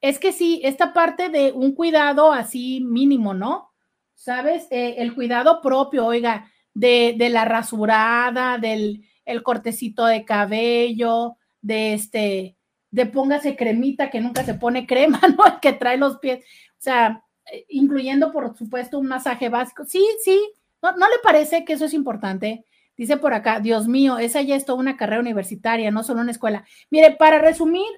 [0.00, 3.70] es que sí, esta parte de un cuidado así mínimo, ¿no?
[4.14, 4.66] ¿Sabes?
[4.70, 11.94] Eh, el cuidado propio, oiga, de, de la rasurada, del el cortecito de cabello, de
[11.94, 12.56] este,
[12.90, 15.44] de póngase cremita que nunca se pone crema, ¿no?
[15.46, 16.44] El que trae los pies.
[16.72, 19.84] O sea, eh, incluyendo, por supuesto, un masaje básico.
[19.84, 20.40] Sí, sí,
[20.82, 22.66] ¿No, le parece que eso es importante?
[23.02, 26.30] Dice por acá, Dios mío, esa ya es toda una carrera universitaria, no solo una
[26.30, 26.64] escuela.
[26.88, 27.88] Mire, para resumir,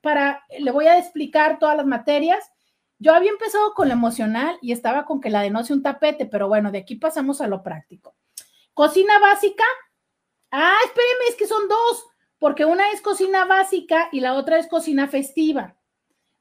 [0.00, 2.50] para, le voy a explicar todas las materias.
[2.98, 5.82] Yo había empezado con lo emocional y estaba con que la de no sea un
[5.82, 8.16] tapete, pero bueno, de aquí pasamos a lo práctico.
[8.72, 9.64] Cocina básica.
[10.50, 12.06] Ah, espéreme, es que son dos,
[12.38, 15.76] porque una es cocina básica y la otra es cocina festiva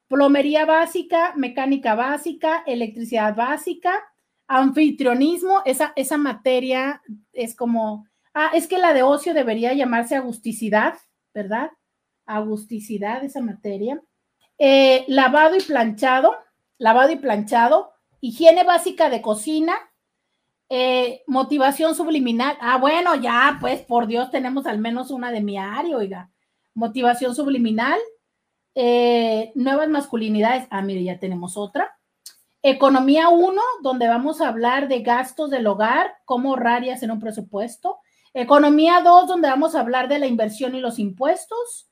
[0.08, 4.02] plomería básica, mecánica básica, electricidad básica,
[4.48, 7.02] anfitrionismo, esa, esa materia
[7.32, 10.96] es como, ah, es que la de ocio debería llamarse agusticidad,
[11.34, 11.72] ¿verdad?
[12.26, 14.02] Agusticidad, esa materia.
[14.58, 16.36] Eh, lavado y planchado,
[16.78, 19.74] lavado y planchado, higiene básica de cocina,
[20.70, 22.58] eh, motivación subliminal.
[22.62, 26.32] Ah, bueno, ya, pues por Dios, tenemos al menos una de mi área, oiga.
[26.74, 28.00] Motivación subliminal,
[28.76, 30.68] eh, nuevas masculinidades.
[30.70, 31.96] Ah, mire, ya tenemos otra.
[32.62, 37.20] Economía 1, donde vamos a hablar de gastos del hogar, cómo ahorrar y hacer un
[37.20, 38.00] presupuesto.
[38.34, 41.90] Economía 2, donde vamos a hablar de la inversión y los impuestos.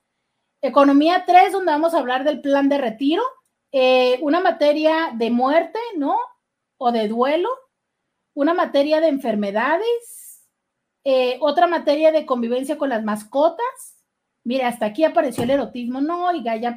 [0.60, 3.22] Economía 3, donde vamos a hablar del plan de retiro.
[3.70, 6.16] Eh, una materia de muerte, ¿no?
[6.78, 7.48] O de duelo.
[8.34, 10.46] Una materia de enfermedades.
[11.04, 14.02] Eh, otra materia de convivencia con las mascotas
[14.44, 16.00] Mire, hasta aquí apareció el erotismo.
[16.00, 16.74] No, oiga, ya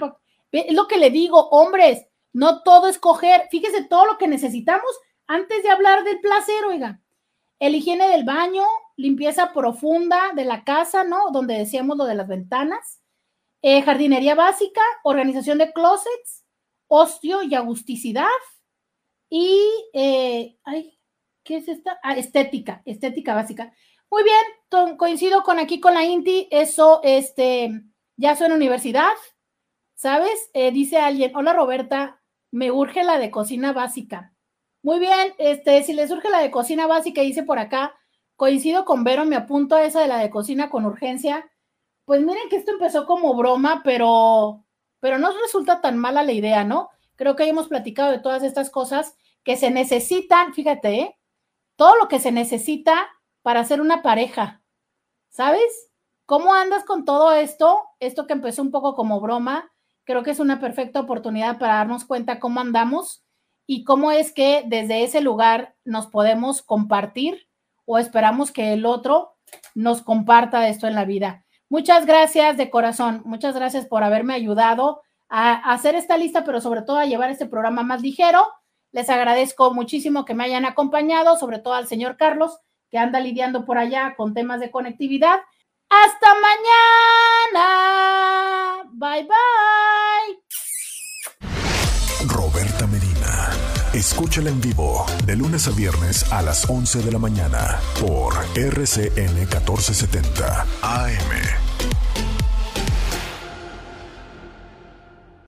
[0.52, 3.48] es lo que le digo, hombres, no todo es coger.
[3.50, 4.92] Fíjese todo lo que necesitamos
[5.28, 7.02] antes de hablar del placer, oiga.
[7.60, 8.64] El higiene del baño,
[8.98, 11.32] limpieza profunda de la casa, ¿no?
[11.32, 13.02] Donde decíamos lo de las ventanas.
[13.62, 16.46] Eh, jardinería básica, organización de closets,
[16.88, 18.28] ostio y agusticidad.
[19.30, 19.60] Y,
[19.94, 21.00] eh, ay,
[21.44, 22.00] ¿qué es esta?
[22.04, 23.74] Ah, estética, estética básica.
[24.12, 27.70] Muy bien, coincido con aquí con la INTI, eso, este,
[28.18, 29.14] ya soy en universidad,
[29.96, 30.50] ¿sabes?
[30.54, 34.34] Eh, dice alguien, hola Roberta, me urge la de cocina básica.
[34.84, 37.96] Muy bien, este, si les urge la de cocina básica, dice por acá,
[38.36, 41.50] coincido con Vero, me apunto a esa de la de cocina con urgencia.
[42.06, 44.66] Pues miren que esto empezó como broma, pero,
[45.00, 46.90] pero no resulta tan mala la idea, ¿no?
[47.16, 51.18] Creo que hemos platicado de todas estas cosas que se necesitan, fíjate, ¿eh?
[51.76, 53.08] todo lo que se necesita
[53.42, 54.62] para ser una pareja.
[55.30, 55.92] ¿Sabes?
[56.26, 57.84] ¿Cómo andas con todo esto?
[58.00, 59.72] Esto que empezó un poco como broma,
[60.04, 63.24] creo que es una perfecta oportunidad para darnos cuenta cómo andamos
[63.68, 67.48] y cómo es que desde ese lugar nos podemos compartir
[67.86, 69.36] o esperamos que el otro
[69.74, 71.46] nos comparta esto en la vida.
[71.70, 76.84] Muchas gracias de corazón, muchas gracias por haberme ayudado a hacer esta lista, pero sobre
[76.84, 78.46] todo a llevar este programa más ligero.
[78.92, 82.60] Les agradezco muchísimo que me hayan acompañado, sobre todo al señor Carlos,
[82.90, 85.40] que anda lidiando por allá con temas de conectividad.
[85.90, 86.34] Hasta
[87.54, 88.90] mañana.
[88.94, 90.40] Bye bye.
[92.28, 93.05] Roberta Medina.
[94.08, 99.34] Escúchala en vivo de lunes a viernes a las 11 de la mañana por RCN
[99.34, 102.05] 1470 AM.